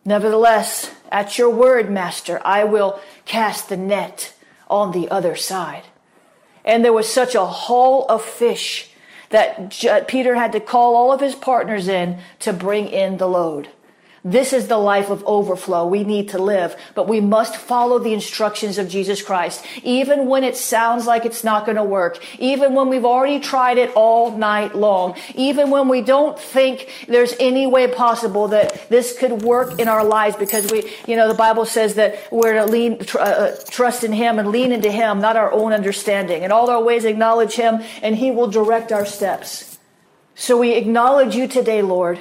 Nevertheless, 0.05 0.95
at 1.11 1.39
your 1.39 1.49
word, 1.49 1.91
master, 1.91 2.41
I 2.45 2.65
will 2.65 3.01
cast 3.25 3.69
the 3.69 3.77
net 3.77 4.35
on 4.69 4.93
the 4.93 5.09
other 5.11 5.37
side. 5.37 5.85
And 6.65 6.85
there 6.85 6.93
was 6.93 7.09
such 7.09 7.35
a 7.35 7.45
haul 7.45 8.07
of 8.09 8.25
fish 8.25 8.91
that 9.31 10.07
Peter 10.07 10.35
had 10.35 10.53
to 10.53 10.61
call 10.61 10.95
all 10.95 11.13
of 11.13 11.21
his 11.21 11.35
partners 11.35 11.89
in 11.89 12.19
to 12.41 12.53
bring 12.53 12.89
in 12.89 13.17
the 13.17 13.29
load. 13.29 13.69
This 14.25 14.53
is 14.53 14.69
the 14.69 14.79
life 14.79 15.11
of 15.11 15.25
overflow 15.27 15.85
we 15.85 16.05
need 16.05 16.29
to 16.29 16.39
live, 16.39 16.77
but 16.95 17.09
we 17.09 17.21
must 17.21 17.57
follow 17.57 17.99
the 17.99 18.15
instructions 18.15 18.79
of 18.79 18.89
Jesus 18.89 19.21
Christ, 19.21 19.67
even 19.83 20.27
when 20.27 20.45
it 20.45 20.57
sounds 20.57 21.07
like 21.07 21.25
it's 21.25 21.43
not 21.43 21.67
going 21.67 21.75
to 21.75 21.83
work, 21.83 22.21
even 22.39 22.75
when 22.75 22.89
we've 22.89 23.05
already 23.05 23.41
tried 23.41 23.79
it 23.79 23.91
all 23.97 24.37
night 24.39 24.77
long, 24.77 25.17
even 25.35 25.71
when 25.71 25.89
we 25.89 26.03
don't 26.03 26.39
think 26.39 26.89
there's 27.09 27.35
any 27.41 27.67
way 27.67 27.89
possible 27.89 28.47
that 28.49 28.89
this 28.89 29.19
could 29.19 29.43
work 29.43 29.81
in 29.81 29.89
our 29.89 30.05
lives 30.05 30.37
because 30.37 30.71
we, 30.71 30.89
you 31.09 31.17
know, 31.17 31.27
the 31.27 31.35
Bible 31.35 31.65
says 31.65 31.95
that 31.97 32.17
we're 32.31 32.53
to 32.53 32.65
lean, 32.65 33.01
tr- 33.01 33.19
uh, 33.19 33.23
uh 33.23 33.57
trust 33.71 34.05
in 34.05 34.13
Him 34.13 34.39
and 34.39 34.51
lean 34.51 34.71
into 34.71 34.93
Him, 34.93 35.21
not 35.21 35.37
our 35.37 35.51
own 35.51 35.73
understanding. 35.73 36.45
In 36.45 36.53
all 36.53 36.71
our 36.71 36.83
ways, 36.83 37.05
acknowledge 37.05 37.55
Him 37.55 37.83
and 38.03 38.15
He 38.15 38.31
will 38.31 38.47
direct 38.47 38.93
our 38.93 39.05
steps. 39.05 39.81
So 40.37 40.57
we 40.57 40.75
acknowledge 40.75 41.35
you 41.35 41.49
today, 41.49 41.83
Lord 41.83 42.21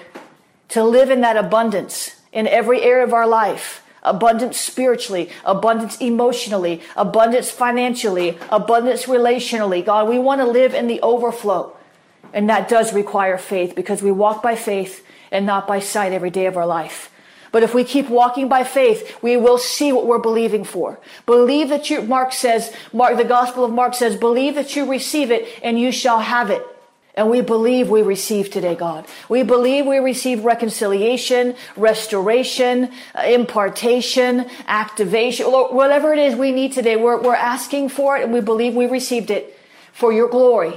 to 0.71 0.84
live 0.84 1.10
in 1.10 1.21
that 1.21 1.38
abundance 1.38 2.15
in 2.31 2.47
every 2.47 2.81
area 2.81 3.03
of 3.03 3.13
our 3.13 3.27
life 3.27 3.84
abundance 4.03 4.60
spiritually, 4.60 5.29
abundance 5.45 5.97
emotionally, 5.97 6.81
abundance 6.95 7.51
financially, 7.51 8.38
abundance 8.49 9.05
relationally. 9.05 9.86
God, 9.86 10.10
we 10.10 10.17
want 10.17 10.41
to 10.41 10.47
live 10.47 10.73
in 10.73 10.88
the 10.88 10.99
overflow. 11.01 11.77
And 12.34 12.49
that 12.49 12.67
does 12.67 12.93
require 12.93 13.38
faith 13.38 13.75
because 13.75 14.01
we 14.01 14.12
walk 14.12 14.41
by 14.41 14.55
faith 14.55 15.05
and 15.31 15.45
not 15.45 15.67
by 15.67 15.79
sight 15.79 16.13
every 16.13 16.29
day 16.29 16.45
of 16.45 16.57
our 16.57 16.65
life. 16.65 17.12
But 17.51 17.63
if 17.63 17.73
we 17.73 17.84
keep 17.84 18.10
walking 18.10 18.47
by 18.47 18.63
faith, 18.63 19.21
we 19.21 19.36
will 19.36 19.57
see 19.57 19.91
what 19.91 20.07
we're 20.07 20.19
believing 20.19 20.63
for. 20.63 20.99
Believe 21.25 21.69
that 21.69 21.89
you, 21.89 22.01
Mark 22.01 22.31
says, 22.31 22.73
Mark, 22.93 23.17
the 23.17 23.25
gospel 23.25 23.65
of 23.65 23.71
Mark 23.71 23.93
says, 23.93 24.15
believe 24.15 24.55
that 24.55 24.75
you 24.75 24.89
receive 24.89 25.31
it 25.31 25.47
and 25.62 25.77
you 25.77 25.91
shall 25.91 26.21
have 26.21 26.49
it. 26.49 26.65
And 27.15 27.30
we 27.30 27.41
believe 27.41 27.89
we 27.89 28.02
receive 28.02 28.50
today, 28.50 28.76
God. 28.76 29.06
We 29.28 29.43
believe 29.43 29.86
we 29.86 29.97
receive 29.97 30.45
reconciliation, 30.45 31.56
restoration, 31.76 32.89
uh, 33.13 33.24
impartation, 33.24 34.45
activation, 34.65 35.47
whatever 35.47 36.13
it 36.13 36.19
is 36.19 36.36
we 36.36 36.52
need 36.52 36.71
today. 36.71 36.95
We're, 36.95 37.21
we're 37.21 37.36
asking 37.36 37.89
for 37.89 38.17
it 38.17 38.24
and 38.24 38.32
we 38.32 38.39
believe 38.39 38.76
we 38.76 38.86
received 38.86 39.30
it 39.30 39.58
for 39.91 40.13
your 40.13 40.30
glory. 40.30 40.74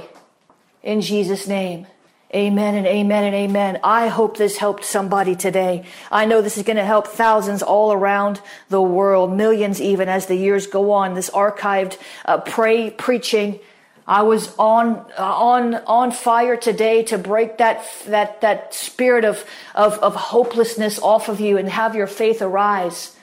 In 0.83 1.01
Jesus' 1.01 1.47
name. 1.47 1.87
Amen 2.33 2.75
and 2.75 2.85
amen 2.85 3.23
and 3.23 3.35
amen. 3.35 3.79
I 3.81 4.09
hope 4.09 4.35
this 4.35 4.57
helped 4.57 4.83
somebody 4.83 5.37
today. 5.37 5.85
I 6.11 6.25
know 6.25 6.41
this 6.41 6.57
is 6.57 6.63
going 6.63 6.75
to 6.75 6.83
help 6.83 7.07
thousands 7.07 7.63
all 7.63 7.93
around 7.93 8.41
the 8.67 8.81
world, 8.81 9.31
millions 9.31 9.79
even 9.79 10.09
as 10.09 10.25
the 10.25 10.35
years 10.35 10.67
go 10.67 10.91
on. 10.91 11.13
This 11.13 11.29
archived 11.29 11.97
uh, 12.25 12.39
pray 12.39 12.89
preaching 12.89 13.59
I 14.07 14.21
was 14.21 14.53
on 14.57 15.05
on 15.17 15.75
on 15.75 16.11
fire 16.11 16.57
today 16.57 17.03
to 17.03 17.17
break 17.17 17.57
that 17.57 17.85
that 18.05 18.41
that 18.41 18.73
spirit 18.73 19.25
of, 19.25 19.43
of 19.73 19.93
of 19.99 20.15
hopelessness 20.15 20.99
off 20.99 21.27
of 21.27 21.39
you 21.39 21.57
and 21.57 21.67
have 21.69 21.95
your 21.95 22.07
faith 22.07 22.41
arise. 22.41 23.14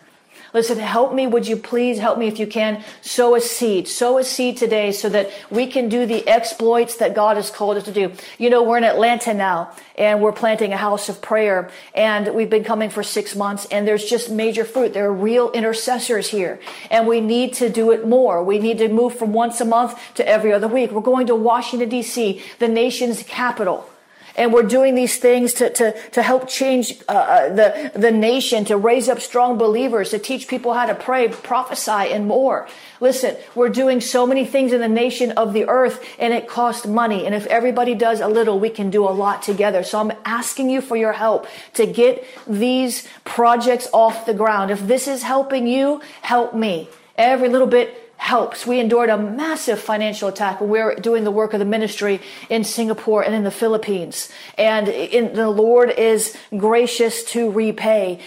Listen, 0.54 0.78
help 0.78 1.14
me, 1.14 1.26
would 1.26 1.46
you 1.46 1.56
please 1.56 1.98
help 1.98 2.18
me 2.18 2.26
if 2.26 2.38
you 2.38 2.46
can 2.46 2.84
sow 3.00 3.34
a 3.34 3.40
seed. 3.40 3.88
Sow 3.88 4.18
a 4.18 4.24
seed 4.24 4.58
today 4.58 4.92
so 4.92 5.08
that 5.08 5.30
we 5.50 5.66
can 5.66 5.88
do 5.88 6.04
the 6.04 6.26
exploits 6.28 6.96
that 6.96 7.14
God 7.14 7.36
has 7.36 7.50
called 7.50 7.78
us 7.78 7.84
to 7.84 7.92
do. 7.92 8.12
You 8.36 8.50
know, 8.50 8.62
we're 8.62 8.76
in 8.76 8.84
Atlanta 8.84 9.32
now 9.32 9.74
and 9.96 10.20
we're 10.20 10.32
planting 10.32 10.74
a 10.74 10.76
house 10.76 11.08
of 11.08 11.22
prayer 11.22 11.70
and 11.94 12.34
we've 12.34 12.50
been 12.50 12.64
coming 12.64 12.90
for 12.90 13.02
six 13.02 13.34
months 13.34 13.66
and 13.70 13.88
there's 13.88 14.04
just 14.04 14.30
major 14.30 14.66
fruit. 14.66 14.92
There 14.92 15.06
are 15.06 15.12
real 15.12 15.50
intercessors 15.52 16.28
here 16.28 16.60
and 16.90 17.06
we 17.06 17.22
need 17.22 17.54
to 17.54 17.70
do 17.70 17.90
it 17.90 18.06
more. 18.06 18.44
We 18.44 18.58
need 18.58 18.78
to 18.78 18.88
move 18.88 19.18
from 19.18 19.32
once 19.32 19.60
a 19.62 19.64
month 19.64 19.98
to 20.16 20.28
every 20.28 20.52
other 20.52 20.68
week. 20.68 20.90
We're 20.90 21.00
going 21.00 21.28
to 21.28 21.34
Washington 21.34 21.88
DC, 21.88 22.42
the 22.58 22.68
nation's 22.68 23.22
capital. 23.22 23.88
And 24.37 24.53
we're 24.53 24.62
doing 24.62 24.95
these 24.95 25.18
things 25.18 25.53
to, 25.55 25.71
to, 25.71 26.11
to 26.11 26.23
help 26.23 26.49
change 26.49 27.01
uh, 27.09 27.12
uh, 27.12 27.49
the, 27.55 27.92
the 27.95 28.11
nation, 28.11 28.64
to 28.66 28.77
raise 28.77 29.09
up 29.09 29.21
strong 29.21 29.59
believers, 29.59 30.11
to 30.11 30.18
teach 30.18 30.49
people 30.49 30.73
how 30.73 30.87
to 30.87 30.95
pray, 30.95 31.29
prophesy, 31.29 32.12
and 32.12 32.27
more. 32.27 32.68
Listen, 33.01 33.37
we're 33.55 33.68
doing 33.68 34.01
so 34.01 34.27
many 34.27 34.47
things 34.47 34.73
in 34.73 34.81
the 34.81 34.88
nation 34.88 35.33
of 35.33 35.53
the 35.53 35.68
earth, 35.68 36.05
and 36.18 36.33
it 36.33 36.49
costs 36.49 36.87
money. 36.87 37.27
And 37.27 37.35
if 37.35 37.47
everybody 37.47 37.95
does 37.95 38.21
a 38.21 38.29
little, 38.29 38.59
we 38.59 38.71
can 38.71 38.90
do 38.90 39.05
a 39.05 39.11
lot 39.11 39.42
together. 39.42 39.83
So 39.83 40.01
I'm 40.01 40.12
asking 40.25 40.71
you 40.71 40.81
for 40.81 40.97
your 40.97 41.12
help 41.12 41.47
to 41.75 41.87
get 41.87 42.25
these 42.47 43.07
projects 43.25 43.88
off 43.92 44.25
the 44.25 44.35
ground. 44.35 44.71
If 44.71 44.87
this 44.87 45.09
is 45.09 45.23
helping 45.23 45.66
you, 45.66 46.01
help 46.23 46.55
me. 46.55 46.88
Every 47.18 47.49
little 47.49 47.66
bit 47.66 48.01
helps. 48.22 48.64
We 48.64 48.78
endured 48.78 49.11
a 49.11 49.18
massive 49.18 49.80
financial 49.80 50.28
attack 50.28 50.61
when 50.61 50.70
we 50.70 50.78
were 50.78 50.94
doing 50.94 51.24
the 51.24 51.32
work 51.32 51.54
of 51.54 51.58
the 51.58 51.64
ministry 51.64 52.20
in 52.48 52.62
Singapore 52.62 53.20
and 53.20 53.35
in 53.35 53.42
the 53.42 53.50
Philippines. 53.50 54.28
And 54.56 54.88
in, 54.88 55.35
the 55.35 55.50
Lord 55.50 55.90
is 55.90 56.37
gracious 56.56 57.24
to 57.32 57.50
repay 57.50 58.20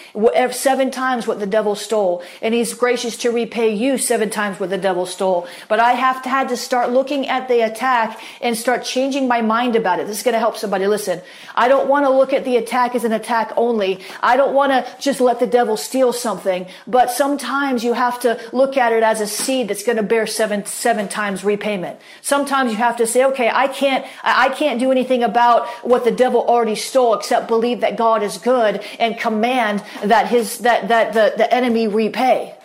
seven 0.52 0.92
times 0.92 1.28
what 1.28 1.40
the 1.40 1.48
devil 1.48 1.76
stole. 1.76 2.24
And 2.42 2.54
he's 2.54 2.74
gracious 2.74 3.16
to 3.20 3.32
repay 3.32 3.74
you 3.74 3.98
seven 3.98 4.30
times 4.30 4.60
what 4.60 4.70
the 4.70 4.78
devil 4.78 5.06
stole. 5.06 5.48
But 5.70 5.80
I 5.80 5.94
have 5.94 6.22
to, 6.24 6.30
had 6.30 6.50
to 6.50 6.58
start 6.58 6.92
looking 6.92 7.30
at 7.30 7.48
the 7.48 7.62
attack 7.62 8.20
and 8.42 8.58
start 8.58 8.84
changing 8.84 9.30
my 9.30 9.42
mind 9.42 9.78
about 9.78 10.02
it. 10.02 10.08
This 10.08 10.18
is 10.18 10.24
going 10.24 10.34
to 10.34 10.40
help 10.40 10.58
somebody. 10.58 10.88
Listen, 10.88 11.22
I 11.56 11.70
don't 11.70 11.88
want 11.88 12.06
to 12.06 12.10
look 12.10 12.34
at 12.34 12.44
the 12.44 12.58
attack 12.58 12.96
as 12.96 13.06
an 13.06 13.14
attack 13.14 13.54
only. 13.56 14.02
I 14.22 14.36
don't 14.36 14.54
want 14.54 14.74
to 14.74 14.86
just 15.00 15.22
let 15.22 15.40
the 15.40 15.48
devil 15.48 15.78
steal 15.78 16.12
something. 16.12 16.68
But 16.86 17.12
sometimes 17.12 17.86
you 17.86 17.94
have 17.94 18.20
to 18.20 18.38
look 18.52 18.76
at 18.76 18.92
it 18.92 19.02
as 19.02 19.22
a 19.22 19.28
seed 19.28 19.70
that's 19.70 19.85
going 19.86 19.98
to 19.98 20.04
bear 20.04 20.28
seven, 20.28 20.66
seven 20.66 21.08
times 21.08 21.44
repayment. 21.44 22.00
Sometimes 22.22 22.72
you 22.72 22.78
have 22.78 22.98
to 22.98 23.08
say, 23.08 23.24
okay, 23.26 23.50
I 23.52 23.68
can't, 23.68 24.06
I 24.24 24.50
can't 24.50 24.80
do 24.80 24.92
anything 24.92 25.24
about 25.24 25.68
what 25.84 26.04
the 26.04 26.12
devil 26.12 26.42
already 26.42 26.76
stole 26.76 27.14
except 27.14 27.48
believe 27.48 27.82
that 27.82 27.96
God 27.96 28.24
is 28.24 28.38
good 28.38 28.84
and 29.00 29.18
command 29.18 29.84
that 30.04 30.28
his, 30.28 30.60
that, 30.60 30.90
that 30.90 31.14
the, 31.14 31.34
the 31.38 31.54
enemy 31.54 31.88
repay. 31.88 32.56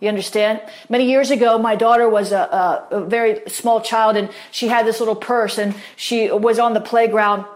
You 0.00 0.08
understand? 0.08 0.60
Many 0.88 1.08
years 1.08 1.30
ago, 1.30 1.58
my 1.58 1.76
daughter 1.76 2.08
was 2.08 2.32
a, 2.32 2.40
a, 2.40 2.88
a 2.90 3.04
very 3.04 3.48
small 3.48 3.80
child 3.80 4.16
and 4.16 4.28
she 4.50 4.68
had 4.68 4.86
this 4.86 4.98
little 4.98 5.16
purse 5.16 5.58
and 5.58 5.74
she 5.96 6.30
was 6.30 6.58
on 6.58 6.74
the 6.74 6.80
playground 6.80 7.46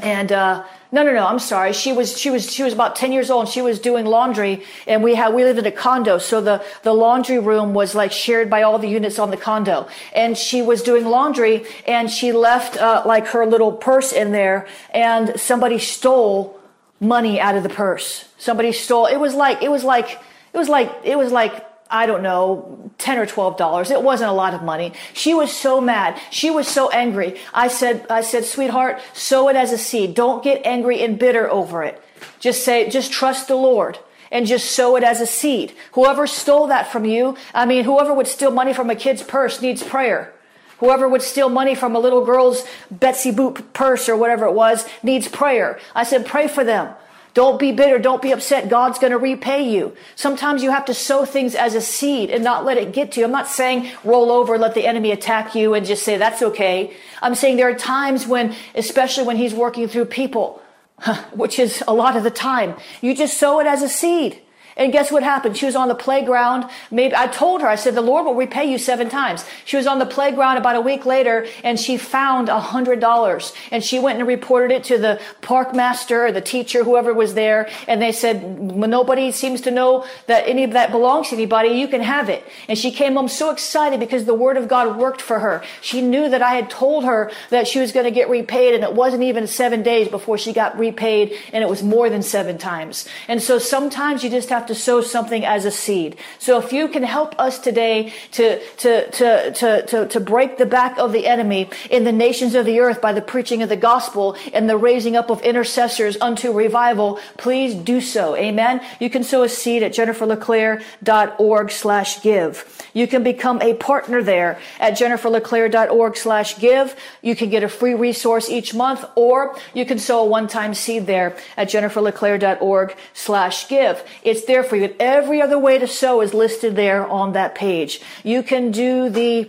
and, 0.00 0.32
uh, 0.32 0.64
no, 0.90 1.02
no, 1.02 1.12
no. 1.12 1.26
I'm 1.26 1.38
sorry. 1.38 1.72
She 1.74 1.92
was 1.92 2.18
she 2.18 2.30
was 2.30 2.50
she 2.50 2.62
was 2.62 2.72
about 2.72 2.96
ten 2.96 3.12
years 3.12 3.30
old. 3.30 3.44
and 3.44 3.52
She 3.52 3.60
was 3.60 3.78
doing 3.78 4.06
laundry, 4.06 4.64
and 4.86 5.02
we 5.02 5.14
had 5.14 5.34
we 5.34 5.44
lived 5.44 5.58
in 5.58 5.66
a 5.66 5.72
condo, 5.72 6.18
so 6.18 6.40
the 6.40 6.64
the 6.82 6.94
laundry 6.94 7.38
room 7.38 7.74
was 7.74 7.94
like 7.94 8.10
shared 8.10 8.48
by 8.48 8.62
all 8.62 8.78
the 8.78 8.88
units 8.88 9.18
on 9.18 9.30
the 9.30 9.36
condo. 9.36 9.86
And 10.14 10.36
she 10.36 10.62
was 10.62 10.82
doing 10.82 11.04
laundry, 11.04 11.66
and 11.86 12.10
she 12.10 12.32
left 12.32 12.78
uh, 12.78 13.02
like 13.04 13.26
her 13.28 13.44
little 13.44 13.72
purse 13.72 14.12
in 14.12 14.32
there, 14.32 14.66
and 14.90 15.38
somebody 15.38 15.78
stole 15.78 16.58
money 17.00 17.38
out 17.38 17.54
of 17.54 17.62
the 17.62 17.68
purse. 17.68 18.24
Somebody 18.38 18.72
stole. 18.72 19.06
It 19.06 19.18
was 19.18 19.34
like 19.34 19.62
it 19.62 19.70
was 19.70 19.84
like 19.84 20.18
it 20.54 20.58
was 20.58 20.68
like 20.70 20.90
it 21.04 21.18
was 21.18 21.32
like 21.32 21.67
I 21.90 22.06
don't 22.06 22.22
know, 22.22 22.90
10 22.98 23.18
or 23.18 23.26
12 23.26 23.56
dollars. 23.56 23.90
It 23.90 24.02
wasn't 24.02 24.30
a 24.30 24.34
lot 24.34 24.54
of 24.54 24.62
money. 24.62 24.92
She 25.14 25.32
was 25.34 25.50
so 25.52 25.80
mad. 25.80 26.20
She 26.30 26.50
was 26.50 26.68
so 26.68 26.90
angry. 26.90 27.38
I 27.54 27.68
said, 27.68 28.06
I 28.10 28.20
said, 28.20 28.44
sweetheart, 28.44 29.00
sow 29.14 29.48
it 29.48 29.56
as 29.56 29.72
a 29.72 29.78
seed. 29.78 30.14
Don't 30.14 30.44
get 30.44 30.64
angry 30.66 31.02
and 31.02 31.18
bitter 31.18 31.50
over 31.50 31.82
it. 31.82 32.02
Just 32.40 32.64
say, 32.64 32.88
just 32.90 33.12
trust 33.12 33.48
the 33.48 33.54
Lord 33.54 33.98
and 34.30 34.46
just 34.46 34.72
sow 34.72 34.96
it 34.96 35.04
as 35.04 35.20
a 35.20 35.26
seed. 35.26 35.72
Whoever 35.92 36.26
stole 36.26 36.66
that 36.66 36.90
from 36.92 37.04
you, 37.04 37.36
I 37.54 37.64
mean, 37.66 37.84
whoever 37.84 38.12
would 38.12 38.26
steal 38.26 38.50
money 38.50 38.74
from 38.74 38.90
a 38.90 38.94
kid's 38.94 39.22
purse 39.22 39.62
needs 39.62 39.82
prayer. 39.82 40.34
Whoever 40.78 41.08
would 41.08 41.22
steal 41.22 41.48
money 41.48 41.74
from 41.74 41.96
a 41.96 41.98
little 41.98 42.24
girl's 42.24 42.64
Betty 42.90 43.32
Boop 43.32 43.72
purse 43.72 44.08
or 44.08 44.16
whatever 44.16 44.46
it 44.46 44.52
was 44.52 44.86
needs 45.02 45.26
prayer. 45.26 45.80
I 45.94 46.04
said, 46.04 46.26
pray 46.26 46.46
for 46.46 46.62
them. 46.62 46.94
Don't 47.38 47.60
be 47.60 47.70
bitter. 47.70 48.00
Don't 48.00 48.20
be 48.20 48.32
upset. 48.32 48.68
God's 48.68 48.98
going 48.98 49.12
to 49.12 49.16
repay 49.16 49.62
you. 49.62 49.94
Sometimes 50.16 50.60
you 50.60 50.72
have 50.72 50.86
to 50.86 50.92
sow 50.92 51.24
things 51.24 51.54
as 51.54 51.76
a 51.76 51.80
seed 51.80 52.30
and 52.30 52.42
not 52.42 52.64
let 52.64 52.78
it 52.78 52.92
get 52.92 53.12
to 53.12 53.20
you. 53.20 53.26
I'm 53.26 53.30
not 53.30 53.46
saying 53.46 53.92
roll 54.02 54.32
over, 54.32 54.54
and 54.54 54.60
let 54.60 54.74
the 54.74 54.84
enemy 54.84 55.12
attack 55.12 55.54
you 55.54 55.72
and 55.72 55.86
just 55.86 56.02
say 56.02 56.16
that's 56.16 56.42
okay. 56.42 56.96
I'm 57.22 57.36
saying 57.36 57.56
there 57.56 57.68
are 57.68 57.74
times 57.74 58.26
when, 58.26 58.56
especially 58.74 59.22
when 59.22 59.36
he's 59.36 59.54
working 59.54 59.86
through 59.86 60.06
people, 60.06 60.60
which 61.32 61.60
is 61.60 61.80
a 61.86 61.94
lot 61.94 62.16
of 62.16 62.24
the 62.24 62.30
time, 62.32 62.74
you 63.00 63.14
just 63.14 63.38
sow 63.38 63.60
it 63.60 63.68
as 63.68 63.82
a 63.82 63.88
seed. 63.88 64.42
And 64.78 64.92
guess 64.92 65.10
what 65.10 65.24
happened? 65.24 65.56
She 65.56 65.66
was 65.66 65.74
on 65.74 65.88
the 65.88 65.94
playground. 65.94 66.64
Maybe 66.90 67.14
I 67.14 67.26
told 67.26 67.62
her, 67.62 67.68
I 67.68 67.74
said, 67.74 67.96
the 67.96 68.00
Lord 68.00 68.24
will 68.24 68.36
repay 68.36 68.70
you 68.70 68.78
seven 68.78 69.08
times. 69.08 69.44
She 69.64 69.76
was 69.76 69.88
on 69.88 69.98
the 69.98 70.06
playground 70.06 70.56
about 70.56 70.76
a 70.76 70.80
week 70.80 71.04
later 71.04 71.46
and 71.64 71.78
she 71.80 71.96
found 71.96 72.48
a 72.48 72.60
hundred 72.60 73.00
dollars 73.00 73.52
and 73.72 73.82
she 73.82 73.98
went 73.98 74.20
and 74.20 74.28
reported 74.28 74.72
it 74.72 74.84
to 74.84 74.96
the 74.96 75.20
park 75.42 75.74
master 75.74 76.26
or 76.26 76.32
the 76.32 76.40
teacher, 76.40 76.84
whoever 76.84 77.12
was 77.12 77.34
there. 77.34 77.68
And 77.88 78.00
they 78.00 78.12
said, 78.12 78.60
nobody 78.60 79.32
seems 79.32 79.62
to 79.62 79.72
know 79.72 80.06
that 80.26 80.46
any 80.46 80.62
of 80.62 80.70
that 80.72 80.92
belongs 80.92 81.30
to 81.30 81.34
anybody, 81.34 81.70
you 81.70 81.88
can 81.88 82.00
have 82.00 82.28
it. 82.28 82.44
And 82.68 82.78
she 82.78 82.92
came 82.92 83.14
home 83.14 83.28
so 83.28 83.50
excited 83.50 83.98
because 83.98 84.26
the 84.26 84.34
word 84.34 84.56
of 84.56 84.68
God 84.68 84.96
worked 84.96 85.20
for 85.20 85.40
her. 85.40 85.64
She 85.80 86.00
knew 86.00 86.28
that 86.28 86.40
I 86.40 86.54
had 86.54 86.70
told 86.70 87.04
her 87.04 87.32
that 87.50 87.66
she 87.66 87.80
was 87.80 87.90
going 87.90 88.04
to 88.04 88.12
get 88.12 88.30
repaid 88.30 88.74
and 88.74 88.84
it 88.84 88.94
wasn't 88.94 89.24
even 89.24 89.48
seven 89.48 89.82
days 89.82 90.06
before 90.06 90.38
she 90.38 90.52
got 90.52 90.78
repaid 90.78 91.36
and 91.52 91.64
it 91.64 91.68
was 91.68 91.82
more 91.82 92.08
than 92.08 92.22
seven 92.22 92.58
times. 92.58 93.08
And 93.26 93.42
so 93.42 93.58
sometimes 93.58 94.22
you 94.22 94.30
just 94.30 94.50
have 94.50 94.67
to 94.68 94.74
sow 94.74 95.00
something 95.00 95.44
as 95.44 95.64
a 95.64 95.70
seed. 95.70 96.16
So 96.38 96.58
if 96.58 96.72
you 96.72 96.88
can 96.88 97.02
help 97.02 97.38
us 97.38 97.58
today 97.58 98.12
to, 98.32 98.60
to, 98.76 99.10
to, 99.10 99.52
to, 99.52 99.86
to, 99.86 100.08
to 100.08 100.20
break 100.20 100.58
the 100.58 100.66
back 100.66 100.98
of 100.98 101.12
the 101.12 101.26
enemy 101.26 101.68
in 101.90 102.04
the 102.04 102.12
nations 102.12 102.54
of 102.54 102.64
the 102.64 102.80
earth 102.80 103.00
by 103.00 103.12
the 103.12 103.20
preaching 103.20 103.62
of 103.62 103.68
the 103.68 103.76
gospel 103.76 104.36
and 104.52 104.68
the 104.68 104.76
raising 104.76 105.16
up 105.16 105.30
of 105.30 105.42
intercessors 105.42 106.16
unto 106.20 106.52
revival, 106.52 107.18
please 107.36 107.74
do 107.74 108.00
so. 108.00 108.36
Amen. 108.36 108.80
You 109.00 109.10
can 109.10 109.24
sow 109.24 109.42
a 109.42 109.48
seed 109.48 109.82
at 109.82 109.92
jenniferleclaire.org 109.92 111.70
slash 111.70 112.22
give. 112.22 112.88
You 112.92 113.06
can 113.06 113.22
become 113.22 113.60
a 113.62 113.74
partner 113.74 114.22
there 114.22 114.58
at 114.78 114.94
jenniferleclaire.org 114.94 116.16
slash 116.16 116.58
give. 116.58 116.94
You 117.22 117.34
can 117.34 117.50
get 117.50 117.62
a 117.62 117.68
free 117.68 117.94
resource 117.94 118.48
each 118.48 118.74
month 118.74 119.04
or 119.14 119.56
you 119.74 119.84
can 119.84 119.98
sow 119.98 120.20
a 120.20 120.26
one-time 120.26 120.74
seed 120.74 121.06
there 121.06 121.36
at 121.56 121.68
jenniferleclaire.org 121.68 122.96
slash 123.14 123.68
give. 123.68 124.02
It's 124.22 124.44
there 124.44 124.57
for 124.62 124.76
you. 124.76 124.94
Every 124.98 125.40
other 125.40 125.58
way 125.58 125.78
to 125.78 125.86
sow 125.86 126.20
is 126.20 126.34
listed 126.34 126.76
there 126.76 127.06
on 127.06 127.32
that 127.32 127.54
page. 127.54 128.00
You 128.22 128.42
can 128.42 128.70
do 128.70 129.08
the 129.08 129.48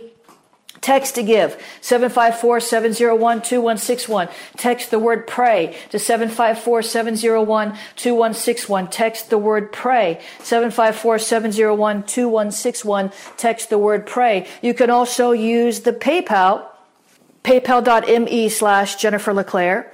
Text 0.80 1.16
to 1.16 1.22
give, 1.22 1.62
754-701-2161. 1.82 4.30
Text 4.56 4.90
the 4.90 4.98
word 4.98 5.26
pray 5.26 5.76
to 5.90 5.98
754-701-2161. 5.98 8.90
Text 8.90 9.28
the 9.28 9.36
word 9.36 9.72
pray, 9.72 10.18
754-701-2161. 10.38 13.12
Text 13.36 13.68
the 13.68 13.76
word 13.76 14.06
pray. 14.06 14.48
You 14.62 14.72
can 14.72 14.88
also 14.88 15.32
use 15.32 15.80
the 15.80 15.92
PayPal, 15.92 16.64
paypal.me 17.44 18.48
slash 18.48 18.96
Jennifer 18.96 19.34
LeClaire, 19.34 19.92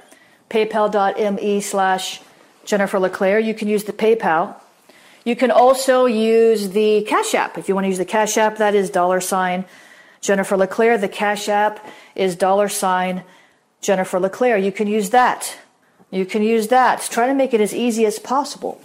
paypal.me 0.49 1.59
slash 1.59 2.21
Jennifer 2.63 2.97
LeClaire. 2.97 3.39
You 3.39 3.53
can 3.53 3.67
use 3.67 3.83
the 3.83 3.91
PayPal. 3.91 4.55
You 5.27 5.35
can 5.35 5.51
also 5.51 6.05
use 6.05 6.69
the 6.69 7.01
Cash 7.01 7.35
App. 7.35 7.57
If 7.57 7.67
you 7.67 7.75
want 7.75 7.83
to 7.83 7.89
use 7.89 7.97
the 7.97 8.05
Cash 8.05 8.37
App, 8.37 8.59
that 8.59 8.73
is 8.73 8.89
dollar 8.89 9.19
sign 9.19 9.65
Jennifer 10.21 10.55
LeClaire. 10.55 10.97
The 10.97 11.09
Cash 11.09 11.49
App 11.49 11.85
is 12.15 12.37
dollar 12.37 12.69
sign 12.69 13.25
Jennifer 13.81 14.21
LeClaire. 14.21 14.57
You 14.57 14.71
can 14.71 14.87
use 14.87 15.09
that. 15.09 15.57
You 16.11 16.25
can 16.25 16.43
use 16.43 16.69
that. 16.69 17.01
Try 17.11 17.27
to 17.27 17.33
make 17.33 17.53
it 17.53 17.59
as 17.59 17.75
easy 17.75 18.05
as 18.05 18.19
possible. 18.19 18.79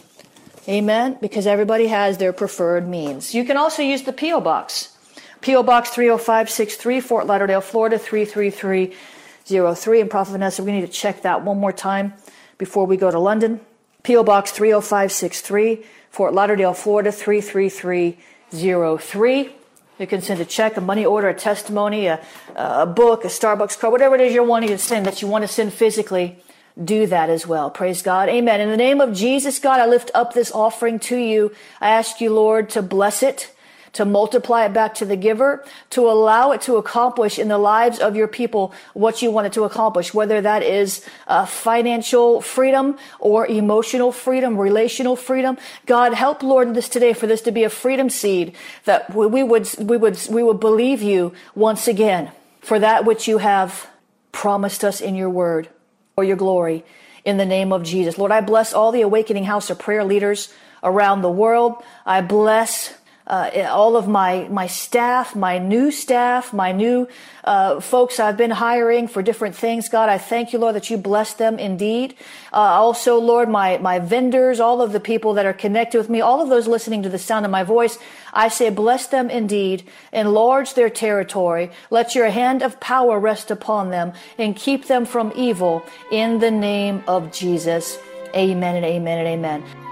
Amen? 0.69 1.17
Because 1.21 1.47
everybody 1.47 1.87
has 1.87 2.19
their 2.19 2.33
preferred 2.33 2.89
means. 2.89 3.37
You 3.37 3.45
can 3.45 3.57
also 3.57 3.83
use 3.83 4.03
the 4.03 4.13
P.O. 4.13 4.41
Box. 4.41 4.97
P.O. 5.43 5.63
Box 5.63 5.91
30563, 5.91 6.99
Fort 6.99 7.29
Lauderdale, 7.29 7.61
Florida 7.61 8.01
33303. 8.01 10.01
And 10.01 10.11
Prophet 10.11 10.33
Vanessa, 10.33 10.65
we 10.65 10.73
need 10.73 10.81
to 10.81 10.89
check 10.89 11.23
that 11.23 11.45
one 11.45 11.61
more 11.61 11.73
time 11.73 12.15
before 12.59 12.85
we 12.85 12.97
go 12.97 13.13
to 13.13 13.21
London. 13.21 13.61
P.O. 14.03 14.25
Box 14.25 14.51
30563, 14.51 15.85
Fort 16.13 16.33
Lauderdale, 16.35 16.75
Florida 16.75 17.11
33303. 17.11 19.51
You 19.99 20.07
can 20.07 20.21
send 20.21 20.41
a 20.43 20.45
check, 20.45 20.77
a 20.77 20.83
money 20.83 21.07
order, 21.07 21.31
a 21.31 21.35
testimony, 21.35 22.05
a, 22.05 22.23
a 22.55 22.85
book, 22.85 23.25
a 23.25 23.29
Starbucks 23.29 23.79
card, 23.79 23.93
whatever 23.93 24.17
it 24.17 24.21
is 24.21 24.35
you're 24.35 24.45
wanting 24.45 24.69
to 24.69 24.77
send 24.77 25.07
that 25.07 25.23
you 25.23 25.29
want 25.29 25.41
to 25.41 25.49
send 25.49 25.73
physically. 25.73 26.37
Do 26.83 27.07
that 27.07 27.29
as 27.31 27.47
well. 27.47 27.71
Praise 27.71 28.03
God. 28.03 28.29
Amen. 28.29 28.61
In 28.61 28.69
the 28.69 28.77
name 28.77 29.01
of 29.01 29.15
Jesus, 29.15 29.59
God, 29.59 29.81
I 29.81 29.87
lift 29.87 30.11
up 30.15 30.35
this 30.35 30.53
offering 30.53 30.99
to 31.01 31.17
you. 31.17 31.51
I 31.81 31.89
ask 31.89 32.21
you, 32.21 32.35
Lord, 32.35 32.69
to 32.71 32.83
bless 32.83 33.23
it 33.23 33.51
to 33.93 34.05
multiply 34.05 34.65
it 34.65 34.73
back 34.73 34.95
to 34.95 35.05
the 35.05 35.17
giver, 35.17 35.65
to 35.91 36.09
allow 36.09 36.53
it 36.53 36.63
to 36.63 36.77
accomplish 36.77 37.39
in 37.39 37.49
the 37.49 37.59
lives 37.59 37.99
of 37.99 38.17
your 38.17 38.29
people 38.29 38.73
what 38.95 39.23
you 39.23 39.31
want 39.31 39.47
it 39.47 39.53
to 39.53 39.65
accomplish, 39.65 40.15
whether 40.15 40.41
that 40.41 40.63
is 40.63 41.05
uh, 41.27 41.45
financial 41.45 42.41
freedom 42.41 42.99
or 43.21 43.47
emotional 43.47 44.13
freedom, 44.13 44.57
relational 44.57 45.17
freedom. 45.17 45.59
God, 45.87 46.15
help 46.15 46.43
Lord 46.43 46.75
this 46.75 46.89
today 46.89 47.13
for 47.13 47.27
this 47.27 47.43
to 47.43 47.53
be 47.53 47.65
a 47.65 47.71
freedom 47.71 48.09
seed 48.09 48.55
that 48.85 49.15
we 49.15 49.43
would, 49.43 49.69
we 49.79 49.97
would, 49.97 50.19
we 50.31 50.43
would 50.43 50.61
believe 50.61 51.03
you 51.03 51.33
once 51.55 51.87
again 51.87 52.31
for 52.61 52.79
that 52.79 53.05
which 53.05 53.29
you 53.29 53.39
have 53.39 53.89
promised 54.31 54.85
us 54.85 55.01
in 55.01 55.15
your 55.15 55.31
word 55.31 55.69
or 56.17 56.25
your 56.25 56.37
glory 56.37 56.85
in 57.25 57.37
the 57.37 57.45
name 57.45 57.73
of 57.73 57.83
Jesus. 57.83 58.19
Lord, 58.19 58.33
I 58.33 58.41
bless 58.41 58.73
all 58.73 58.93
the 58.93 59.03
Awakening 59.03 59.45
House 59.45 59.71
of 59.71 59.79
Prayer 59.79 60.05
leaders 60.05 60.53
around 60.83 61.23
the 61.23 61.31
world. 61.31 61.83
I 62.05 62.21
bless 62.21 62.95
uh, 63.33 63.67
all 63.71 63.97
of 63.97 64.07
my 64.07 64.47
my 64.51 64.67
staff, 64.67 65.35
my 65.35 65.57
new 65.57 65.91
staff, 65.91 66.53
my 66.53 66.71
new 66.71 67.09
uh, 67.45 67.81
folks 67.81 68.21
I've 68.21 68.37
been 68.37 68.51
hiring 68.51 69.09
for 69.09 69.23
different 69.23 69.57
things. 69.57 69.89
God, 69.89 70.11
I 70.11 70.19
thank 70.19 70.53
you, 70.53 70.59
Lord, 70.59 70.75
that 70.75 70.91
you 70.91 70.99
bless 70.99 71.33
them 71.33 71.59
indeed. 71.59 72.15
Uh, 72.53 72.59
also, 72.59 73.19
Lord, 73.19 73.49
my 73.49 73.79
my 73.79 73.99
vendors, 74.01 74.61
all 74.61 74.83
of 74.83 74.93
the 74.93 75.01
people 75.01 75.33
that 75.35 75.47
are 75.47 75.55
connected 75.55 75.97
with 75.97 76.11
me, 76.11 76.21
all 76.21 76.43
of 76.43 76.51
those 76.51 76.69
listening 76.69 77.03
to 77.05 77.09
the 77.09 77.19
sound 77.19 77.47
of 77.47 77.51
my 77.51 77.65
voice, 77.65 77.99
I 78.35 78.49
say, 78.49 78.69
bless 78.69 79.07
them 79.07 79.31
indeed, 79.31 79.85
enlarge 80.13 80.75
their 80.75 80.91
territory, 80.91 81.71
let 81.91 82.15
your 82.15 82.29
hand 82.29 82.63
of 82.63 82.81
power 82.81 83.19
rest 83.19 83.51
upon 83.51 83.89
them, 83.89 84.13
and 84.37 84.55
keep 84.55 84.89
them 84.89 85.07
from 85.07 85.33
evil. 85.35 85.83
In 86.11 86.39
the 86.39 86.51
name 86.51 87.03
of 87.09 87.33
Jesus, 87.33 87.99
Amen 88.37 88.77
and 88.77 88.85
Amen 88.85 89.19
and 89.19 89.29
Amen. 89.29 89.92